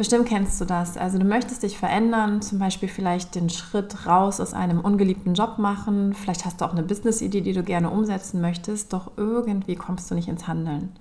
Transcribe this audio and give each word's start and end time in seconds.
Bestimmt 0.00 0.28
kennst 0.28 0.58
du 0.58 0.64
das. 0.64 0.96
Also 0.96 1.18
du 1.18 1.26
möchtest 1.26 1.62
dich 1.62 1.76
verändern, 1.76 2.40
zum 2.40 2.58
Beispiel 2.58 2.88
vielleicht 2.88 3.34
den 3.34 3.50
Schritt 3.50 4.06
raus 4.06 4.40
aus 4.40 4.54
einem 4.54 4.80
ungeliebten 4.80 5.34
Job 5.34 5.58
machen. 5.58 6.14
Vielleicht 6.14 6.46
hast 6.46 6.58
du 6.58 6.64
auch 6.64 6.72
eine 6.72 6.82
Business-Idee, 6.82 7.42
die 7.42 7.52
du 7.52 7.62
gerne 7.62 7.90
umsetzen 7.90 8.40
möchtest, 8.40 8.94
doch 8.94 9.10
irgendwie 9.18 9.74
kommst 9.74 10.10
du 10.10 10.14
nicht 10.14 10.28
ins 10.28 10.48
Handeln. 10.48 10.92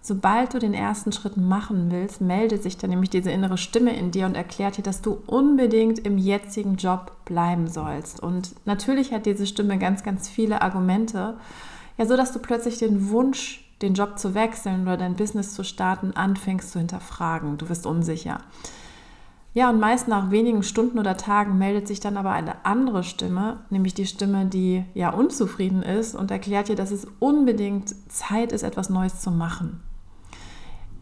Sobald 0.00 0.54
du 0.54 0.58
den 0.58 0.72
ersten 0.72 1.12
Schritt 1.12 1.36
machen 1.36 1.90
willst, 1.90 2.22
meldet 2.22 2.62
sich 2.62 2.78
dann 2.78 2.88
nämlich 2.88 3.10
diese 3.10 3.30
innere 3.30 3.58
Stimme 3.58 3.94
in 3.94 4.10
dir 4.10 4.24
und 4.24 4.36
erklärt 4.36 4.78
dir, 4.78 4.82
dass 4.82 5.02
du 5.02 5.18
unbedingt 5.26 5.98
im 5.98 6.16
jetzigen 6.16 6.76
Job 6.76 7.12
bleiben 7.26 7.68
sollst. 7.68 8.20
Und 8.20 8.54
natürlich 8.64 9.12
hat 9.12 9.26
diese 9.26 9.46
Stimme 9.46 9.76
ganz, 9.76 10.02
ganz 10.02 10.30
viele 10.30 10.62
Argumente, 10.62 11.36
ja, 11.98 12.06
so 12.06 12.16
dass 12.16 12.32
du 12.32 12.38
plötzlich 12.38 12.78
den 12.78 13.10
Wunsch 13.10 13.69
den 13.82 13.94
Job 13.94 14.18
zu 14.18 14.34
wechseln 14.34 14.82
oder 14.82 14.96
dein 14.96 15.16
Business 15.16 15.54
zu 15.54 15.64
starten, 15.64 16.12
anfängst 16.14 16.70
zu 16.70 16.78
hinterfragen. 16.78 17.58
Du 17.58 17.68
wirst 17.68 17.86
unsicher. 17.86 18.38
Ja, 19.52 19.68
und 19.68 19.80
meist 19.80 20.06
nach 20.06 20.30
wenigen 20.30 20.62
Stunden 20.62 20.98
oder 20.98 21.16
Tagen 21.16 21.58
meldet 21.58 21.88
sich 21.88 21.98
dann 21.98 22.16
aber 22.16 22.30
eine 22.30 22.64
andere 22.64 23.02
Stimme, 23.02 23.58
nämlich 23.68 23.94
die 23.94 24.06
Stimme, 24.06 24.46
die 24.46 24.84
ja 24.94 25.10
unzufrieden 25.10 25.82
ist 25.82 26.14
und 26.14 26.30
erklärt 26.30 26.68
dir, 26.68 26.76
dass 26.76 26.92
es 26.92 27.08
unbedingt 27.18 27.92
Zeit 28.12 28.52
ist, 28.52 28.62
etwas 28.62 28.90
Neues 28.90 29.20
zu 29.20 29.32
machen. 29.32 29.82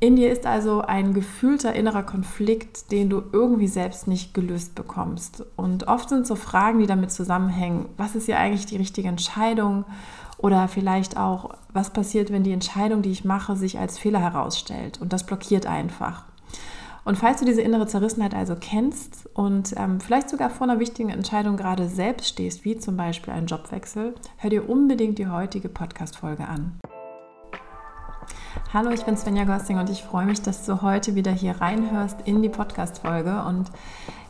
In 0.01 0.15
dir 0.17 0.31
ist 0.31 0.47
also 0.47 0.81
ein 0.81 1.13
gefühlter 1.13 1.75
innerer 1.75 2.05
Konflikt, 2.05 2.93
den 2.93 3.11
du 3.11 3.23
irgendwie 3.33 3.67
selbst 3.67 4.07
nicht 4.07 4.33
gelöst 4.33 4.77
bekommst. 4.77 5.45
Und 5.57 5.89
oft 5.89 6.09
sind 6.09 6.25
so 6.27 6.37
Fragen, 6.37 6.79
die 6.79 6.87
damit 6.87 7.11
zusammenhängen, 7.11 7.87
was 7.97 8.15
ist 8.15 8.27
hier 8.27 8.39
eigentlich 8.39 8.67
die 8.67 8.77
richtige 8.77 9.09
Entscheidung? 9.09 9.85
Oder 10.39 10.69
vielleicht 10.69 11.17
auch, 11.17 11.51
was 11.73 11.93
passiert, 11.93 12.33
wenn 12.33 12.45
die 12.45 12.53
Entscheidung, 12.53 13.03
die 13.03 13.11
ich 13.11 13.25
mache, 13.25 13.57
sich 13.57 13.79
als 13.79 13.99
Fehler 13.99 14.21
herausstellt. 14.21 15.01
Und 15.01 15.13
das 15.13 15.27
blockiert 15.27 15.67
einfach. 15.67 16.25
Und 17.05 17.17
falls 17.17 17.41
du 17.41 17.47
diese 17.47 17.63
innere 17.63 17.87
Zerrissenheit 17.87 18.35
also 18.35 18.55
kennst 18.55 19.29
und 19.33 19.75
ähm, 19.79 19.99
vielleicht 19.99 20.29
sogar 20.29 20.51
vor 20.51 20.69
einer 20.69 20.79
wichtigen 20.79 21.09
Entscheidung 21.09 21.57
gerade 21.57 21.89
selbst 21.89 22.29
stehst, 22.29 22.65
wie 22.65 22.77
zum 22.77 22.97
Beispiel 22.97 23.33
einen 23.33 23.47
Jobwechsel, 23.47 24.15
hör 24.37 24.51
dir 24.51 24.69
unbedingt 24.69 25.19
die 25.19 25.27
heutige 25.27 25.71
Podcast-Folge 25.71 26.47
an. 26.47 26.79
Hallo, 28.73 28.91
ich 28.91 29.05
bin 29.05 29.17
Svenja 29.17 29.45
Gossing 29.45 29.79
und 29.79 29.89
ich 29.89 30.03
freue 30.03 30.27
mich, 30.27 30.43
dass 30.43 30.67
du 30.67 30.83
heute 30.83 31.15
wieder 31.15 31.33
hier 31.33 31.61
reinhörst 31.61 32.19
in 32.27 32.43
die 32.43 32.51
Podcast-Folge. 32.51 33.43
Und 33.45 33.71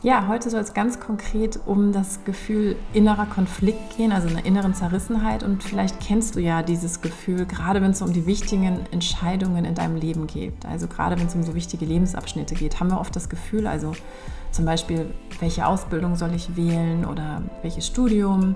ja, 0.01 0.27
heute 0.29 0.49
soll 0.49 0.61
es 0.61 0.73
ganz 0.73 1.01
konkret 1.01 1.59
um 1.65 1.91
das 1.91 2.23
Gefühl 2.23 2.77
innerer 2.93 3.25
Konflikt 3.25 3.97
gehen, 3.97 4.13
also 4.13 4.29
einer 4.29 4.45
inneren 4.45 4.73
Zerrissenheit. 4.73 5.43
Und 5.43 5.61
vielleicht 5.61 5.99
kennst 5.99 6.35
du 6.35 6.39
ja 6.39 6.63
dieses 6.63 7.01
Gefühl, 7.01 7.45
gerade 7.45 7.81
wenn 7.81 7.91
es 7.91 8.01
um 8.01 8.13
die 8.13 8.25
wichtigen 8.25 8.85
Entscheidungen 8.91 9.65
in 9.65 9.75
deinem 9.75 9.97
Leben 9.97 10.25
geht. 10.25 10.65
Also 10.65 10.87
gerade 10.87 11.19
wenn 11.19 11.27
es 11.27 11.35
um 11.35 11.43
so 11.43 11.53
wichtige 11.53 11.85
Lebensabschnitte 11.85 12.55
geht, 12.55 12.79
haben 12.79 12.91
wir 12.91 12.99
oft 13.01 13.13
das 13.15 13.27
Gefühl, 13.27 13.67
also 13.67 13.91
zum 14.51 14.65
Beispiel, 14.65 15.13
welche 15.39 15.67
Ausbildung 15.67 16.15
soll 16.15 16.33
ich 16.33 16.55
wählen 16.55 17.05
oder 17.05 17.43
welches 17.61 17.85
Studium, 17.85 18.55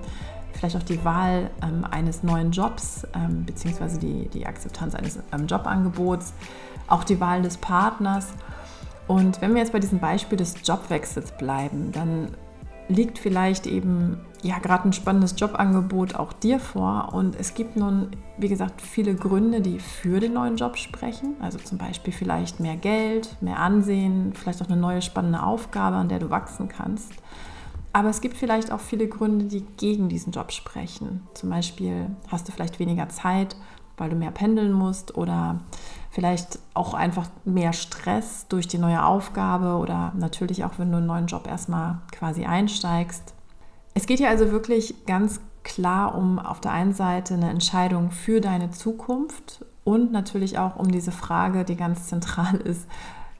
vielleicht 0.54 0.76
auch 0.76 0.82
die 0.82 1.04
Wahl 1.04 1.50
ähm, 1.62 1.84
eines 1.84 2.22
neuen 2.22 2.50
Jobs, 2.50 3.06
ähm, 3.14 3.44
beziehungsweise 3.44 3.98
die, 3.98 4.28
die 4.28 4.46
Akzeptanz 4.46 4.94
eines 4.94 5.18
ähm, 5.32 5.46
Jobangebots, 5.46 6.32
auch 6.86 7.04
die 7.04 7.20
Wahl 7.20 7.42
des 7.42 7.56
Partners. 7.56 8.28
Und 9.06 9.40
wenn 9.40 9.54
wir 9.54 9.60
jetzt 9.60 9.72
bei 9.72 9.80
diesem 9.80 9.98
Beispiel 9.98 10.38
des 10.38 10.54
Jobwechsels 10.64 11.36
bleiben, 11.36 11.92
dann 11.92 12.28
liegt 12.88 13.18
vielleicht 13.18 13.66
eben 13.66 14.20
ja 14.42 14.58
gerade 14.58 14.88
ein 14.88 14.92
spannendes 14.92 15.34
Jobangebot 15.38 16.14
auch 16.14 16.32
dir 16.32 16.60
vor 16.60 17.10
und 17.14 17.34
es 17.38 17.54
gibt 17.54 17.76
nun, 17.76 18.10
wie 18.36 18.48
gesagt, 18.48 18.82
viele 18.82 19.14
Gründe, 19.14 19.62
die 19.62 19.78
für 19.78 20.20
den 20.20 20.34
neuen 20.34 20.56
Job 20.56 20.76
sprechen. 20.76 21.34
Also 21.40 21.58
zum 21.58 21.78
Beispiel 21.78 22.12
vielleicht 22.12 22.60
mehr 22.60 22.76
Geld, 22.76 23.40
mehr 23.40 23.58
Ansehen, 23.58 24.34
vielleicht 24.34 24.62
auch 24.62 24.68
eine 24.68 24.76
neue 24.76 25.00
spannende 25.00 25.42
Aufgabe, 25.42 25.96
an 25.96 26.08
der 26.08 26.18
du 26.18 26.28
wachsen 26.28 26.68
kannst. 26.68 27.12
Aber 27.94 28.08
es 28.08 28.20
gibt 28.20 28.36
vielleicht 28.36 28.72
auch 28.72 28.80
viele 28.80 29.06
Gründe, 29.06 29.44
die 29.44 29.60
gegen 29.76 30.08
diesen 30.08 30.32
Job 30.32 30.50
sprechen. 30.50 31.28
Zum 31.32 31.50
Beispiel 31.50 32.10
hast 32.26 32.48
du 32.48 32.52
vielleicht 32.52 32.80
weniger 32.80 33.08
Zeit, 33.08 33.54
weil 33.96 34.10
du 34.10 34.16
mehr 34.16 34.32
pendeln 34.32 34.72
musst 34.72 35.16
oder 35.16 35.60
vielleicht 36.10 36.58
auch 36.74 36.94
einfach 36.94 37.28
mehr 37.44 37.72
Stress 37.72 38.46
durch 38.48 38.66
die 38.66 38.78
neue 38.78 39.04
Aufgabe 39.04 39.76
oder 39.76 40.12
natürlich 40.18 40.64
auch, 40.64 40.72
wenn 40.78 40.90
du 40.90 40.96
einen 40.96 41.06
neuen 41.06 41.28
Job 41.28 41.46
erstmal 41.46 41.98
quasi 42.10 42.44
einsteigst. 42.44 43.32
Es 43.94 44.06
geht 44.06 44.18
hier 44.18 44.28
also 44.28 44.50
wirklich 44.50 45.06
ganz 45.06 45.40
klar 45.62 46.16
um 46.16 46.40
auf 46.40 46.60
der 46.60 46.72
einen 46.72 46.94
Seite 46.94 47.34
eine 47.34 47.48
Entscheidung 47.48 48.10
für 48.10 48.40
deine 48.40 48.72
Zukunft 48.72 49.64
und 49.84 50.10
natürlich 50.10 50.58
auch 50.58 50.74
um 50.74 50.90
diese 50.90 51.12
Frage, 51.12 51.64
die 51.64 51.76
ganz 51.76 52.08
zentral 52.08 52.56
ist, 52.56 52.88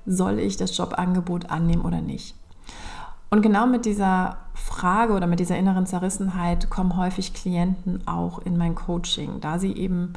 soll 0.06 0.38
ich 0.38 0.56
das 0.56 0.76
Jobangebot 0.76 1.50
annehmen 1.50 1.82
oder 1.82 2.00
nicht? 2.00 2.36
Und 3.30 3.42
genau 3.42 3.66
mit 3.66 3.84
dieser 3.84 4.36
Frage 4.54 5.14
oder 5.14 5.26
mit 5.26 5.40
dieser 5.40 5.58
inneren 5.58 5.86
Zerrissenheit 5.86 6.70
kommen 6.70 6.96
häufig 6.96 7.34
Klienten 7.34 8.06
auch 8.06 8.38
in 8.40 8.56
mein 8.56 8.74
Coaching, 8.74 9.40
da 9.40 9.58
sie 9.58 9.72
eben 9.72 10.12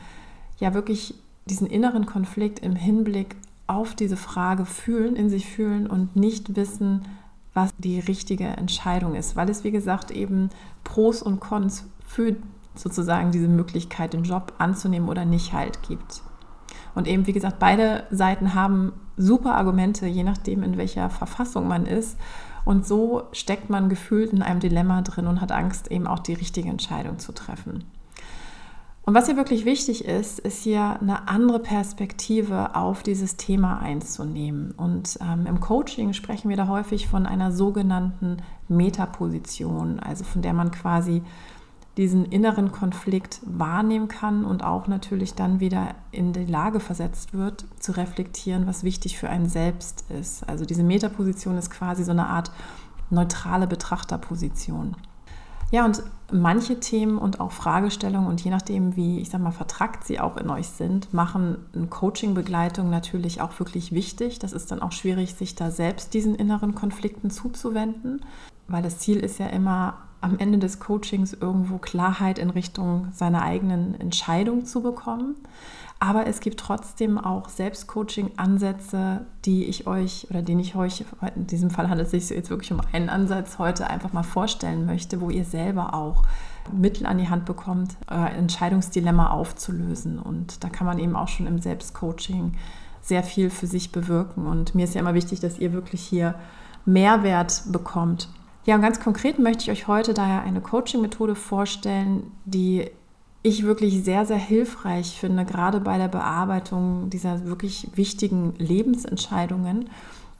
ja 0.60 0.74
wirklich 0.74 1.16
diesen 1.46 1.68
inneren 1.68 2.06
Konflikt 2.06 2.60
im 2.60 2.76
Hinblick 2.76 3.36
auf 3.66 3.96
diese 3.96 4.18
Frage 4.18 4.66
fühlen, 4.66 5.16
in 5.16 5.30
sich 5.30 5.48
fühlen 5.48 5.88
und 5.88 6.16
nicht 6.16 6.56
wissen, 6.56 7.06
was 7.54 7.72
die 7.78 8.00
richtige 8.00 8.46
Entscheidung 8.46 9.16
ist, 9.16 9.36
weil 9.36 9.50
es 9.50 9.64
wie 9.64 9.72
gesagt 9.72 10.12
eben 10.12 10.50
Pros 10.84 11.22
und 11.22 11.40
Cons 11.40 11.86
für 12.06 12.36
sozusagen 12.76 13.32
diese 13.32 13.48
Möglichkeit, 13.48 14.14
den 14.14 14.24
Job 14.24 14.54
anzunehmen 14.60 15.10
oder 15.10 15.26
nicht 15.26 15.54
halt 15.54 15.82
gibt. 15.82 16.22
Und 16.94 17.08
eben 17.08 17.28
wie 17.28 17.34
gesagt, 17.34 17.60
beide 17.60 18.06
Seiten 18.12 18.54
haben 18.54 18.94
super 19.18 19.56
Argumente, 19.56 20.08
je 20.08 20.24
nachdem, 20.24 20.64
in 20.64 20.78
welcher 20.78 21.10
Verfassung 21.10 21.68
man 21.68 21.86
ist. 21.86 22.18
Und 22.64 22.86
so 22.86 23.24
steckt 23.32 23.70
man 23.70 23.90
gefühlt 23.90 24.34
in 24.34 24.42
einem 24.42 24.60
Dilemma 24.60 25.02
drin 25.02 25.28
und 25.28 25.42
hat 25.42 25.52
Angst, 25.52 25.90
eben 25.92 26.08
auch 26.08 26.20
die 26.20 26.34
richtige 26.34 26.70
Entscheidung 26.70 27.18
zu 27.18 27.32
treffen. 27.32 27.86
Und 29.08 29.14
was 29.14 29.28
hier 29.28 29.38
wirklich 29.38 29.64
wichtig 29.64 30.04
ist, 30.04 30.38
ist 30.40 30.64
hier 30.64 31.00
eine 31.00 31.30
andere 31.30 31.60
Perspektive 31.60 32.76
auf 32.76 33.04
dieses 33.04 33.38
Thema 33.38 33.80
einzunehmen. 33.80 34.72
Und 34.72 35.18
ähm, 35.22 35.46
im 35.46 35.62
Coaching 35.62 36.12
sprechen 36.12 36.50
wir 36.50 36.58
da 36.58 36.68
häufig 36.68 37.08
von 37.08 37.26
einer 37.26 37.54
sogenannten 37.54 38.38
Metaposition, 38.68 40.02
also 40.02 40.26
von 40.26 40.42
der 40.42 40.52
man 40.52 40.72
quasi 40.72 41.24
diesen 41.98 42.26
inneren 42.26 42.72
Konflikt 42.72 43.42
wahrnehmen 43.44 44.08
kann 44.08 44.46
und 44.46 44.64
auch 44.64 44.88
natürlich 44.88 45.34
dann 45.34 45.60
wieder 45.60 45.96
in 46.12 46.32
die 46.32 46.46
Lage 46.46 46.80
versetzt 46.80 47.34
wird, 47.34 47.66
zu 47.80 47.92
reflektieren, 47.92 48.68
was 48.68 48.84
wichtig 48.84 49.18
für 49.18 49.30
einen 49.30 49.50
selbst 49.50 50.06
ist. 50.10 50.48
Also 50.48 50.64
diese 50.66 50.84
Metaposition 50.84 51.58
ist 51.58 51.72
quasi 51.72 52.04
so 52.04 52.12
eine 52.12 52.28
Art 52.28 52.52
neutrale 53.10 53.68
Betrachterposition. 53.68 54.96
Ja, 55.70 55.84
und 55.84 56.02
manche 56.32 56.80
Themen 56.80 57.18
und 57.18 57.42
auch 57.42 57.52
Fragestellungen 57.52 58.30
und 58.30 58.42
je 58.42 58.52
nachdem, 58.52 58.96
wie 58.96 59.20
ich 59.20 59.30
sag 59.30 59.42
mal, 59.42 59.52
vertrackt 59.52 60.06
sie 60.06 60.20
auch 60.20 60.38
in 60.38 60.50
euch 60.50 60.68
sind, 60.68 61.14
machen 61.14 61.58
eine 61.76 61.88
Coaching-Begleitung 61.88 62.90
natürlich 62.90 63.42
auch 63.42 63.60
wirklich 63.60 63.92
wichtig. 63.92 64.40
Das 64.40 64.54
ist 64.54 64.72
dann 64.72 64.82
auch 64.82 64.94
schwierig, 64.94 65.36
sich 65.36 65.56
da 65.56 65.70
selbst 65.70 66.14
diesen 66.14 66.36
inneren 66.36 66.74
Konflikten 66.74 67.32
zuzuwenden, 67.32 68.22
weil 68.70 68.82
das 68.82 69.00
Ziel 69.00 69.18
ist 69.18 69.40
ja 69.40 69.48
immer, 69.48 69.98
am 70.22 70.40
Ende 70.40 70.58
des 70.58 70.80
Coachings 70.80 71.34
irgendwo 71.34 71.78
Klarheit 71.78 72.40
in 72.40 72.50
Richtung 72.50 73.10
seiner 73.14 73.44
eigenen 73.44 74.00
Entscheidung 74.00 74.66
zu 74.66 74.82
bekommen. 74.82 75.36
Aber 76.00 76.28
es 76.28 76.42
gibt 76.42 76.60
trotzdem 76.60 77.18
auch 77.18 77.50
Selbstcoaching-Ansätze, 77.50 79.26
die 79.46 79.66
ich 79.66 79.88
euch 79.88 80.28
oder 80.30 80.44
den 80.44 80.60
ich 80.60 80.76
euch, 80.76 81.06
in 81.36 81.48
diesem 81.48 81.72
Fall 81.72 81.90
handelt 81.90 82.14
es 82.14 82.30
sich 82.30 82.38
jetzt 82.38 82.52
wirklich 82.52 82.72
um 82.72 82.82
einen 82.92 83.10
Ansatz, 83.10 83.58
heute 83.58 83.90
einfach 83.90 84.14
mal 84.14 84.24
vorstellen 84.24 84.86
möchte, 84.86 85.22
wo 85.22 85.32
ihr 85.32 85.46
selber 85.46 85.96
auch 85.96 86.24
Mittel 86.72 87.08
an 87.08 87.18
die 87.18 87.30
Hand 87.30 87.46
bekommt, 87.46 87.96
euer 88.08 88.30
Entscheidungsdilemma 88.30 89.32
aufzulösen. 89.32 90.20
Und 90.20 90.64
da 90.64 90.70
kann 90.70 90.86
man 90.86 91.00
eben 91.00 91.16
auch 91.16 91.30
schon 91.30 91.48
im 91.48 91.60
Selbstcoaching 91.60 92.54
sehr 93.02 93.24
viel 93.24 93.50
für 93.50 93.68
sich 93.68 93.92
bewirken. 93.92 94.46
Und 94.46 94.76
mir 94.76 94.84
ist 94.84 94.94
ja 94.94 95.02
immer 95.02 95.16
wichtig, 95.16 95.40
dass 95.40 95.58
ihr 95.58 95.74
wirklich 95.74 96.02
hier 96.02 96.36
Mehrwert 96.86 97.64
bekommt 97.72 98.30
ja, 98.68 98.76
und 98.76 98.82
ganz 98.82 99.00
konkret 99.00 99.40
möchte 99.40 99.64
ich 99.64 99.72
euch 99.72 99.88
heute 99.88 100.14
daher 100.14 100.44
eine 100.44 100.60
Coaching-Methode 100.60 101.36
vorstellen, 101.36 102.30
die 102.44 102.92
ich 103.42 103.64
wirklich 103.64 104.04
sehr, 104.04 104.26
sehr 104.26 104.38
hilfreich 104.38 105.18
finde, 105.18 105.46
gerade 105.46 105.80
bei 105.80 105.98
der 105.98 106.10
Bearbeitung 106.10 107.10
dieser 107.10 107.46
wirklich 107.46 107.90
wichtigen 107.96 108.56
Lebensentscheidungen. 108.58 109.90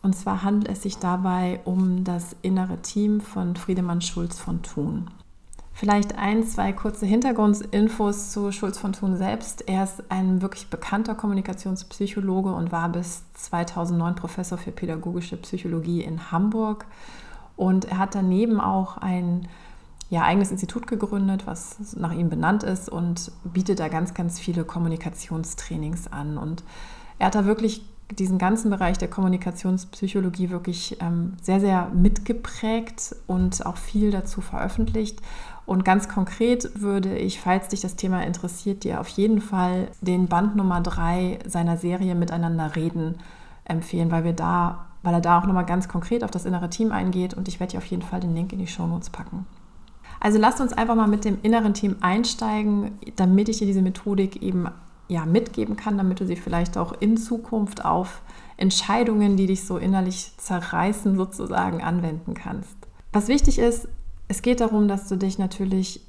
Und 0.02 0.14
zwar 0.14 0.44
handelt 0.44 0.68
es 0.68 0.84
sich 0.84 0.98
dabei 0.98 1.62
um 1.64 2.04
das 2.04 2.36
innere 2.42 2.82
Team 2.82 3.22
von 3.22 3.56
Friedemann 3.56 4.02
Schulz 4.02 4.38
von 4.38 4.62
Thun. 4.62 5.10
Vielleicht 5.72 6.18
ein, 6.18 6.44
zwei 6.44 6.74
kurze 6.74 7.06
Hintergrundinfos 7.06 8.32
zu 8.34 8.52
Schulz 8.52 8.78
von 8.78 8.92
Thun 8.92 9.16
selbst. 9.16 9.70
Er 9.70 9.86
ist 9.86 10.04
ein 10.10 10.42
wirklich 10.42 10.68
bekannter 10.68 11.16
Kommunikationspsychologe 11.16 12.52
und 12.52 12.74
war 12.74 12.90
bis 12.90 13.24
2009 13.36 14.16
Professor 14.16 14.58
für 14.58 14.72
pädagogische 14.74 15.38
Psychologie 15.38 16.02
in 16.02 16.30
Hamburg 16.30 16.88
und 17.58 17.86
er 17.86 17.98
hat 17.98 18.16
daneben 18.16 18.62
auch 18.62 18.98
ein 18.98 19.48
ja, 20.10 20.24
eigenes 20.24 20.52
Institut 20.52 20.88
gegründet, 20.88 21.46
was 21.46 21.98
nach 21.98 22.14
ihm 22.14 22.30
benannt 22.30 22.64
ist 22.64 22.88
und 22.88 23.32
bietet 23.44 23.80
da 23.80 23.90
ganz, 23.90 24.14
ganz 24.14 24.40
viele 24.40 24.64
Kommunikationstrainings 24.64 26.12
an. 26.12 26.38
Und 26.38 26.64
er 27.20 27.28
hat 27.28 27.36
da 27.36 27.46
wirklich 27.46 27.84
diesen 28.12 28.38
ganzen 28.38 28.70
Bereich 28.70 28.98
der 28.98 29.10
Kommunikationspsychologie 29.10 30.50
wirklich 30.50 30.98
ähm, 31.02 31.34
sehr, 31.42 31.60
sehr 31.60 31.90
mitgeprägt 31.90 33.16
und 33.28 33.66
auch 33.66 33.76
viel 33.76 34.12
dazu 34.12 34.40
veröffentlicht. 34.40 35.20
Und 35.66 35.84
ganz 35.84 36.08
konkret 36.08 36.82
würde 36.82 37.18
ich, 37.18 37.42
falls 37.42 37.68
dich 37.68 37.82
das 37.82 37.98
Thema 37.98 38.24
interessiert, 38.24 38.86
dir 38.86 39.02
auf 39.02 39.10
jeden 39.10 39.42
Fall 39.42 39.90
den 40.00 40.28
Band 40.28 40.56
Nummer 40.56 40.80
3 40.80 41.40
seiner 41.46 41.76
Serie 41.76 42.16
Miteinander 42.16 42.78
reden 42.78 43.16
empfehlen, 43.66 44.10
weil 44.10 44.24
wir 44.24 44.32
da, 44.32 44.86
weil 45.08 45.14
er 45.14 45.22
da 45.22 45.40
auch 45.40 45.46
nochmal 45.46 45.66
ganz 45.66 45.88
konkret 45.88 46.22
auf 46.26 46.32
das 46.32 46.44
innere 46.44 46.70
Team 46.70 46.92
eingeht 46.92 47.34
und 47.34 47.48
ich 47.48 47.62
werde 47.62 47.72
dir 47.72 47.78
auf 47.78 47.86
jeden 47.86 48.02
Fall 48.02 48.20
den 48.20 48.36
Link 48.36 48.52
in 48.52 48.60
die 48.60 48.68
Shownotes 48.68 49.10
packen. 49.10 49.46
Also 50.20 50.38
lasst 50.38 50.60
uns 50.60 50.74
einfach 50.74 50.96
mal 50.96 51.08
mit 51.08 51.24
dem 51.24 51.38
inneren 51.44 51.74
Team 51.74 51.96
einsteigen, 52.02 52.92
damit 53.16 53.48
ich 53.48 53.60
dir 53.60 53.68
diese 53.68 53.82
Methodik 53.82 54.42
eben 54.44 54.68
ja, 55.08 55.26
mitgeben 55.26 55.78
kann, 55.78 55.98
damit 55.98 56.20
du 56.20 56.26
sie 56.26 56.36
vielleicht 56.36 56.78
auch 56.78 56.92
in 57.00 57.16
Zukunft 57.16 57.86
auf 57.86 58.22
Entscheidungen, 58.58 59.38
die 59.38 59.48
dich 59.48 59.64
so 59.64 59.78
innerlich 59.78 60.34
zerreißen, 60.36 61.16
sozusagen 61.16 61.82
anwenden 61.82 62.34
kannst. 62.34 62.76
Was 63.14 63.30
wichtig 63.30 63.60
ist, 63.60 63.88
es 64.28 64.42
geht 64.42 64.60
darum, 64.60 64.90
dass 64.90 65.08
du 65.08 65.16
dich 65.16 65.40
natürlich 65.40 66.02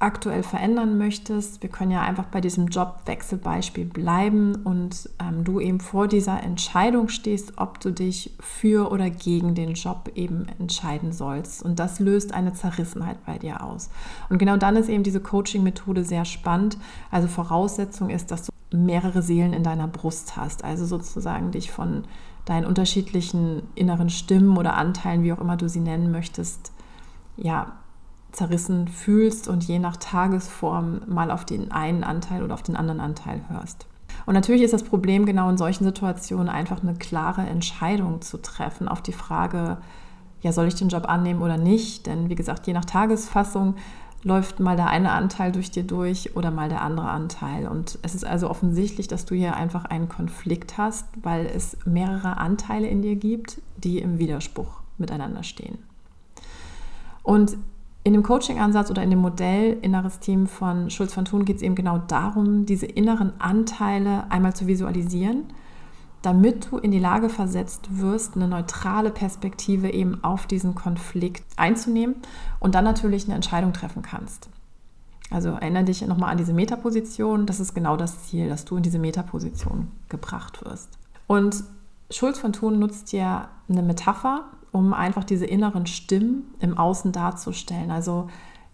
aktuell 0.00 0.42
verändern 0.42 0.96
möchtest. 0.96 1.62
Wir 1.62 1.68
können 1.68 1.90
ja 1.90 2.00
einfach 2.00 2.24
bei 2.24 2.40
diesem 2.40 2.68
Jobwechselbeispiel 2.68 3.84
bleiben 3.84 4.56
und 4.64 5.10
ähm, 5.20 5.44
du 5.44 5.60
eben 5.60 5.78
vor 5.78 6.08
dieser 6.08 6.42
Entscheidung 6.42 7.08
stehst, 7.08 7.58
ob 7.58 7.80
du 7.80 7.92
dich 7.92 8.34
für 8.40 8.90
oder 8.90 9.10
gegen 9.10 9.54
den 9.54 9.74
Job 9.74 10.10
eben 10.14 10.46
entscheiden 10.58 11.12
sollst. 11.12 11.62
Und 11.62 11.78
das 11.78 12.00
löst 12.00 12.32
eine 12.32 12.54
Zerrissenheit 12.54 13.24
bei 13.26 13.36
dir 13.36 13.62
aus. 13.62 13.90
Und 14.30 14.38
genau 14.38 14.56
dann 14.56 14.76
ist 14.76 14.88
eben 14.88 15.02
diese 15.02 15.20
Coaching-Methode 15.20 16.02
sehr 16.02 16.24
spannend. 16.24 16.78
Also 17.10 17.28
Voraussetzung 17.28 18.08
ist, 18.08 18.30
dass 18.30 18.46
du 18.46 18.76
mehrere 18.76 19.20
Seelen 19.20 19.52
in 19.52 19.62
deiner 19.62 19.86
Brust 19.86 20.34
hast. 20.34 20.64
Also 20.64 20.86
sozusagen 20.86 21.50
dich 21.50 21.70
von 21.70 22.04
deinen 22.46 22.64
unterschiedlichen 22.64 23.62
inneren 23.74 24.08
Stimmen 24.08 24.56
oder 24.56 24.76
Anteilen, 24.76 25.22
wie 25.24 25.32
auch 25.34 25.40
immer 25.40 25.58
du 25.58 25.68
sie 25.68 25.80
nennen 25.80 26.10
möchtest, 26.10 26.72
ja, 27.36 27.72
zerrissen 28.32 28.88
fühlst 28.88 29.48
und 29.48 29.64
je 29.64 29.78
nach 29.78 29.96
Tagesform 29.96 31.02
mal 31.06 31.30
auf 31.30 31.44
den 31.44 31.72
einen 31.72 32.04
Anteil 32.04 32.42
oder 32.42 32.54
auf 32.54 32.62
den 32.62 32.76
anderen 32.76 33.00
Anteil 33.00 33.42
hörst. 33.48 33.86
Und 34.26 34.34
natürlich 34.34 34.62
ist 34.62 34.74
das 34.74 34.82
Problem 34.82 35.26
genau 35.26 35.48
in 35.48 35.58
solchen 35.58 35.84
Situationen 35.84 36.48
einfach 36.48 36.82
eine 36.82 36.94
klare 36.94 37.42
Entscheidung 37.42 38.22
zu 38.22 38.38
treffen 38.38 38.88
auf 38.88 39.02
die 39.02 39.12
Frage, 39.12 39.78
ja, 40.42 40.52
soll 40.52 40.68
ich 40.68 40.74
den 40.74 40.88
Job 40.88 41.08
annehmen 41.08 41.42
oder 41.42 41.58
nicht? 41.58 42.06
Denn 42.06 42.28
wie 42.30 42.34
gesagt, 42.34 42.66
je 42.66 42.72
nach 42.72 42.84
Tagesfassung 42.84 43.74
läuft 44.22 44.60
mal 44.60 44.76
der 44.76 44.88
eine 44.88 45.12
Anteil 45.12 45.52
durch 45.52 45.70
dir 45.70 45.82
durch 45.82 46.36
oder 46.36 46.50
mal 46.50 46.68
der 46.68 46.82
andere 46.82 47.08
Anteil. 47.08 47.66
Und 47.66 47.98
es 48.02 48.14
ist 48.14 48.24
also 48.24 48.50
offensichtlich, 48.50 49.08
dass 49.08 49.24
du 49.24 49.34
hier 49.34 49.56
einfach 49.56 49.86
einen 49.86 50.08
Konflikt 50.08 50.78
hast, 50.78 51.06
weil 51.22 51.46
es 51.46 51.76
mehrere 51.84 52.36
Anteile 52.36 52.86
in 52.86 53.02
dir 53.02 53.16
gibt, 53.16 53.60
die 53.76 53.98
im 53.98 54.18
Widerspruch 54.18 54.80
miteinander 54.98 55.42
stehen. 55.42 55.78
Und 57.22 57.56
in 58.02 58.14
dem 58.14 58.22
Coaching-Ansatz 58.22 58.90
oder 58.90 59.02
in 59.02 59.10
dem 59.10 59.18
Modell 59.18 59.76
Inneres 59.82 60.20
Team 60.20 60.46
von 60.46 60.90
Schulz 60.90 61.12
von 61.12 61.26
Thun 61.26 61.44
geht 61.44 61.56
es 61.56 61.62
eben 61.62 61.74
genau 61.74 61.98
darum, 61.98 62.64
diese 62.64 62.86
inneren 62.86 63.32
Anteile 63.38 64.30
einmal 64.30 64.54
zu 64.54 64.66
visualisieren, 64.66 65.44
damit 66.22 66.70
du 66.70 66.78
in 66.78 66.90
die 66.90 66.98
Lage 66.98 67.28
versetzt 67.28 67.88
wirst, 67.90 68.36
eine 68.36 68.48
neutrale 68.48 69.10
Perspektive 69.10 69.90
eben 69.90 70.22
auf 70.24 70.46
diesen 70.46 70.74
Konflikt 70.74 71.44
einzunehmen 71.56 72.16
und 72.58 72.74
dann 72.74 72.84
natürlich 72.84 73.24
eine 73.26 73.34
Entscheidung 73.34 73.72
treffen 73.72 74.02
kannst. 74.02 74.48
Also 75.30 75.50
erinnere 75.50 75.84
dich 75.84 76.04
nochmal 76.06 76.30
an 76.30 76.38
diese 76.38 76.52
Metaposition. 76.52 77.46
Das 77.46 77.60
ist 77.60 77.74
genau 77.74 77.96
das 77.96 78.24
Ziel, 78.24 78.48
dass 78.48 78.64
du 78.64 78.76
in 78.76 78.82
diese 78.82 78.98
Metaposition 78.98 79.88
gebracht 80.08 80.64
wirst. 80.64 80.98
Und 81.26 81.62
Schulz 82.10 82.38
von 82.38 82.52
Thun 82.52 82.78
nutzt 82.80 83.12
ja 83.12 83.48
eine 83.68 83.82
Metapher, 83.82 84.46
um 84.72 84.92
einfach 84.92 85.24
diese 85.24 85.46
inneren 85.46 85.86
Stimmen 85.86 86.54
im 86.60 86.78
Außen 86.78 87.12
darzustellen. 87.12 87.90
Also 87.90 88.28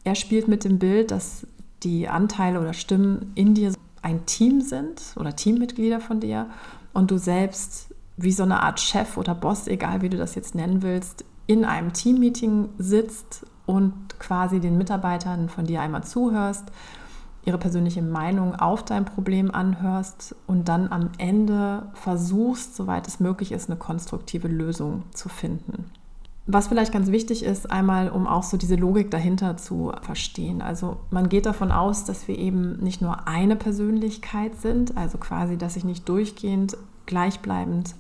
er 0.05 0.15
spielt 0.15 0.49
mit 0.49 0.65
dem 0.65 0.79
Bild, 0.79 1.11
dass 1.11 1.47
die 1.83 2.09
Anteile 2.09 2.61
oder 2.61 2.73
Stimmen 2.73 3.33
in 3.35 3.55
dir 3.55 3.73
ein 4.03 4.27
Team 4.27 4.61
sind 4.61 5.15
oder 5.17 5.35
Teammitglieder 5.35 6.01
von 6.01 6.21
dir 6.21 6.49
und 6.93 7.11
du 7.11 7.19
selbst 7.19 7.95
wie 8.17 8.33
so 8.33 8.43
eine 8.43 8.63
Art 8.63 8.81
Chef 8.81 9.17
oder 9.17 9.35
Boss, 9.35 9.67
egal 9.67 10.01
wie 10.03 10.09
du 10.09 10.17
das 10.17 10.35
jetzt 10.35 10.55
nennen 10.55 10.83
willst, 10.83 11.25
in 11.47 11.65
einem 11.65 11.93
Teammeeting 11.93 12.71
sitzt 12.79 13.45
und 13.67 14.19
quasi 14.19 14.61
den 14.61 14.79
Mitarbeitern 14.79 15.49
von 15.49 15.67
dir 15.67 15.81
einmal 15.81 16.05
zuhörst 16.05 16.65
ihre 17.47 17.59
persönliche 17.59 18.03
Meinung 18.03 18.55
auf 18.57 18.85
dein 18.85 19.05
Problem 19.05 19.51
anhörst 19.51 20.35
und 20.47 20.69
dann 20.69 20.93
am 20.93 21.11
Ende 21.17 21.85
versuchst, 21.95 22.77
soweit 22.77 23.07
es 23.07 23.21
möglich 23.21 23.53
ist, 23.53 23.71
eine 23.71 23.79
konstruktive 23.79 24.49
Lösung 24.49 25.05
zu 25.15 25.29
finden. 25.29 25.91
Was 26.49 26.69
vielleicht 26.69 26.93
ganz 26.93 27.11
wichtig 27.11 27.45
ist, 27.45 27.71
einmal 27.71 28.09
um 28.09 28.27
auch 28.27 28.43
so 28.43 28.57
diese 28.57 28.77
Logik 28.77 29.11
dahinter 29.11 29.57
zu 29.57 29.93
verstehen. 30.03 30.61
Also 30.63 30.99
man 31.11 31.29
geht 31.29 31.47
davon 31.47 31.73
aus, 31.73 32.05
dass 32.05 32.29
wir 32.29 32.39
eben 32.39 32.79
nicht 32.79 33.01
nur 33.01 33.27
eine 33.27 33.57
Persönlichkeit 33.57 34.57
sind, 34.61 34.97
also 34.97 35.19
quasi, 35.19 35.57
dass 35.57 35.77
ich 35.77 35.85
nicht 35.85 36.09
durchgehend 36.09 36.77
gleichbleibend 37.07 37.95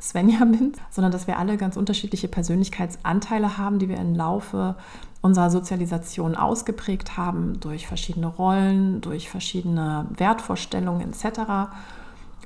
Svenja 0.00 0.44
bin, 0.44 0.72
sondern 0.90 1.12
dass 1.12 1.26
wir 1.26 1.38
alle 1.38 1.56
ganz 1.56 1.76
unterschiedliche 1.76 2.28
Persönlichkeitsanteile 2.28 3.58
haben, 3.58 3.78
die 3.78 3.88
wir 3.88 3.98
im 3.98 4.14
Laufe 4.14 4.76
unserer 5.22 5.50
Sozialisation 5.50 6.34
ausgeprägt 6.34 7.16
haben 7.16 7.60
durch 7.60 7.86
verschiedene 7.86 8.26
Rollen, 8.26 9.00
durch 9.00 9.28
verschiedene 9.28 10.06
Wertvorstellungen 10.16 11.12
etc. 11.12 11.70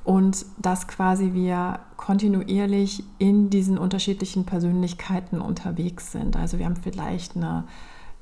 Und 0.03 0.45
dass 0.57 0.87
quasi 0.87 1.33
wir 1.33 1.79
kontinuierlich 1.95 3.03
in 3.17 3.49
diesen 3.49 3.77
unterschiedlichen 3.77 4.45
Persönlichkeiten 4.45 5.39
unterwegs 5.39 6.11
sind. 6.11 6.35
Also 6.35 6.59
wir 6.59 6.65
haben 6.65 6.75
vielleicht 6.75 7.35
eine 7.37 7.63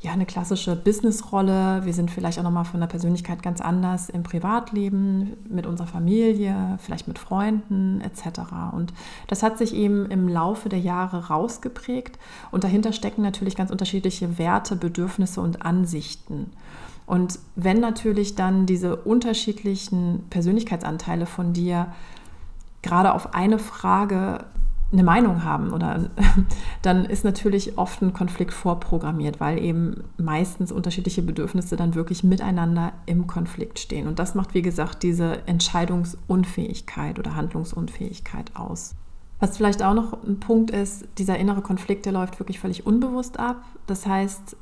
ja, 0.03 0.11
eine 0.11 0.25
klassische 0.25 0.75
Businessrolle. 0.75 1.85
Wir 1.85 1.93
sind 1.93 2.11
vielleicht 2.11 2.37
auch 2.37 2.43
nochmal 2.43 2.65
von 2.65 2.81
der 2.81 2.87
Persönlichkeit 2.87 3.41
ganz 3.41 3.61
anders 3.61 4.09
im 4.09 4.21
Privatleben, 4.23 5.37
mit 5.47 5.65
unserer 5.65 5.87
Familie, 5.87 6.77
vielleicht 6.79 7.07
mit 7.07 7.17
Freunden 7.17 8.01
etc. 8.01 8.41
Und 8.73 8.93
das 9.27 9.43
hat 9.43 9.57
sich 9.57 9.73
eben 9.73 10.05
im 10.07 10.27
Laufe 10.27 10.67
der 10.67 10.79
Jahre 10.79 11.29
rausgeprägt. 11.29 12.19
Und 12.51 12.65
dahinter 12.65 12.91
stecken 12.91 13.21
natürlich 13.21 13.55
ganz 13.55 13.71
unterschiedliche 13.71 14.37
Werte, 14.37 14.75
Bedürfnisse 14.75 15.39
und 15.39 15.65
Ansichten. 15.65 16.51
Und 17.05 17.39
wenn 17.55 17.79
natürlich 17.79 18.35
dann 18.35 18.65
diese 18.65 18.97
unterschiedlichen 18.97 20.25
Persönlichkeitsanteile 20.29 21.25
von 21.25 21.53
dir 21.53 21.93
gerade 22.81 23.13
auf 23.13 23.33
eine 23.33 23.57
Frage 23.57 24.43
eine 24.93 25.03
Meinung 25.03 25.43
haben 25.43 25.73
oder 25.73 26.09
dann 26.81 27.05
ist 27.05 27.25
natürlich 27.25 27.77
oft 27.77 28.01
ein 28.01 28.13
Konflikt 28.13 28.53
vorprogrammiert, 28.53 29.39
weil 29.39 29.61
eben 29.61 30.03
meistens 30.17 30.71
unterschiedliche 30.71 31.23
Bedürfnisse 31.23 31.75
dann 31.75 31.95
wirklich 31.95 32.23
miteinander 32.23 32.93
im 33.05 33.27
Konflikt 33.27 33.79
stehen. 33.79 34.07
Und 34.07 34.19
das 34.19 34.35
macht, 34.35 34.53
wie 34.53 34.61
gesagt, 34.61 35.03
diese 35.03 35.45
Entscheidungsunfähigkeit 35.47 37.19
oder 37.19 37.35
Handlungsunfähigkeit 37.35 38.55
aus. 38.55 38.95
Was 39.39 39.57
vielleicht 39.57 39.83
auch 39.83 39.95
noch 39.95 40.23
ein 40.23 40.39
Punkt 40.39 40.71
ist, 40.71 41.05
dieser 41.17 41.37
innere 41.37 41.61
Konflikt, 41.61 42.05
der 42.05 42.13
läuft 42.13 42.39
wirklich 42.39 42.59
völlig 42.59 42.85
unbewusst 42.85 43.39
ab. 43.39 43.63
Das 43.87 44.05
heißt, 44.05 44.55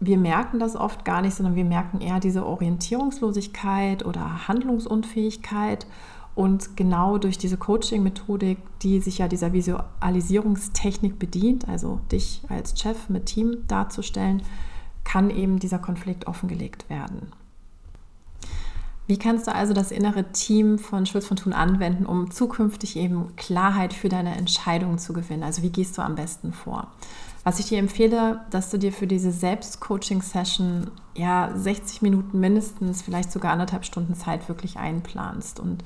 wir 0.00 0.16
merken 0.16 0.58
das 0.58 0.76
oft 0.76 1.04
gar 1.04 1.22
nicht, 1.22 1.34
sondern 1.34 1.56
wir 1.56 1.64
merken 1.64 2.00
eher 2.00 2.20
diese 2.20 2.46
Orientierungslosigkeit 2.46 4.04
oder 4.04 4.48
Handlungsunfähigkeit 4.48 5.86
und 6.38 6.76
genau 6.76 7.18
durch 7.18 7.36
diese 7.36 7.56
Coaching-Methodik, 7.56 8.58
die 8.82 9.00
sich 9.00 9.18
ja 9.18 9.26
dieser 9.26 9.52
Visualisierungstechnik 9.52 11.18
bedient, 11.18 11.66
also 11.68 11.98
dich 12.12 12.42
als 12.48 12.80
Chef 12.80 13.08
mit 13.08 13.26
Team 13.26 13.64
darzustellen, 13.66 14.44
kann 15.02 15.30
eben 15.30 15.58
dieser 15.58 15.80
Konflikt 15.80 16.28
offengelegt 16.28 16.88
werden. 16.88 17.32
Wie 19.08 19.18
kannst 19.18 19.48
du 19.48 19.52
also 19.52 19.72
das 19.72 19.90
innere 19.90 20.30
Team 20.30 20.78
von 20.78 21.06
Schulz 21.06 21.26
von 21.26 21.36
Thun 21.36 21.52
anwenden, 21.52 22.06
um 22.06 22.30
zukünftig 22.30 22.94
eben 22.94 23.34
Klarheit 23.34 23.92
für 23.92 24.08
deine 24.08 24.36
Entscheidungen 24.36 25.00
zu 25.00 25.12
gewinnen? 25.12 25.42
Also 25.42 25.62
wie 25.62 25.70
gehst 25.70 25.98
du 25.98 26.02
am 26.02 26.14
besten 26.14 26.52
vor? 26.52 26.86
Was 27.42 27.58
ich 27.58 27.66
dir 27.66 27.80
empfehle, 27.80 28.42
dass 28.50 28.70
du 28.70 28.78
dir 28.78 28.92
für 28.92 29.08
diese 29.08 29.32
Selbst-Coaching-Session 29.32 30.92
ja 31.16 31.50
60 31.56 32.00
Minuten 32.00 32.38
mindestens, 32.38 33.02
vielleicht 33.02 33.32
sogar 33.32 33.50
anderthalb 33.50 33.84
Stunden 33.84 34.14
Zeit 34.14 34.48
wirklich 34.48 34.76
einplanst 34.76 35.58
und 35.58 35.82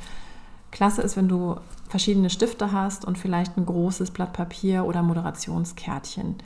Klasse 0.73 1.02
ist, 1.02 1.17
wenn 1.17 1.29
du 1.29 1.57
verschiedene 1.88 2.31
Stifte 2.31 2.73
hast 2.73 3.05
und 3.05 3.19
vielleicht 3.19 3.57
ein 3.57 3.67
großes 3.67 4.11
Blatt 4.11 4.33
Papier 4.33 4.85
oder 4.85 5.02
Moderationskärtchen. 5.02 6.37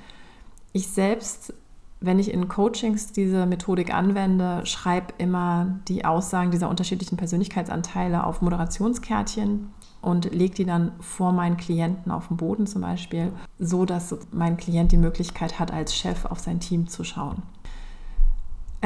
Ich 0.73 0.89
selbst, 0.89 1.55
wenn 2.01 2.19
ich 2.19 2.31
in 2.31 2.49
Coachings 2.49 3.13
diese 3.13 3.47
Methodik 3.47 3.95
anwende, 3.95 4.67
schreibe 4.67 5.15
immer 5.17 5.79
die 5.89 6.05
Aussagen 6.05 6.51
dieser 6.51 6.69
unterschiedlichen 6.69 7.17
Persönlichkeitsanteile 7.17 8.25
auf 8.25 8.43
Moderationskärtchen 8.43 9.71
und 10.03 10.35
lege 10.35 10.55
die 10.57 10.65
dann 10.67 10.93
vor 11.01 11.33
meinen 11.33 11.57
Klienten 11.57 12.13
auf 12.13 12.29
den 12.29 12.37
Boden 12.37 12.67
zum 12.67 12.83
Beispiel, 12.83 13.33
so 13.59 13.85
dass 13.85 14.17
mein 14.33 14.57
Klient 14.57 14.93
die 14.93 14.99
Möglichkeit 14.99 15.59
hat, 15.59 15.73
als 15.73 15.97
Chef 15.97 16.27
auf 16.27 16.41
sein 16.41 16.61
Team 16.61 16.89
zu 16.89 17.03
schauen. 17.05 17.43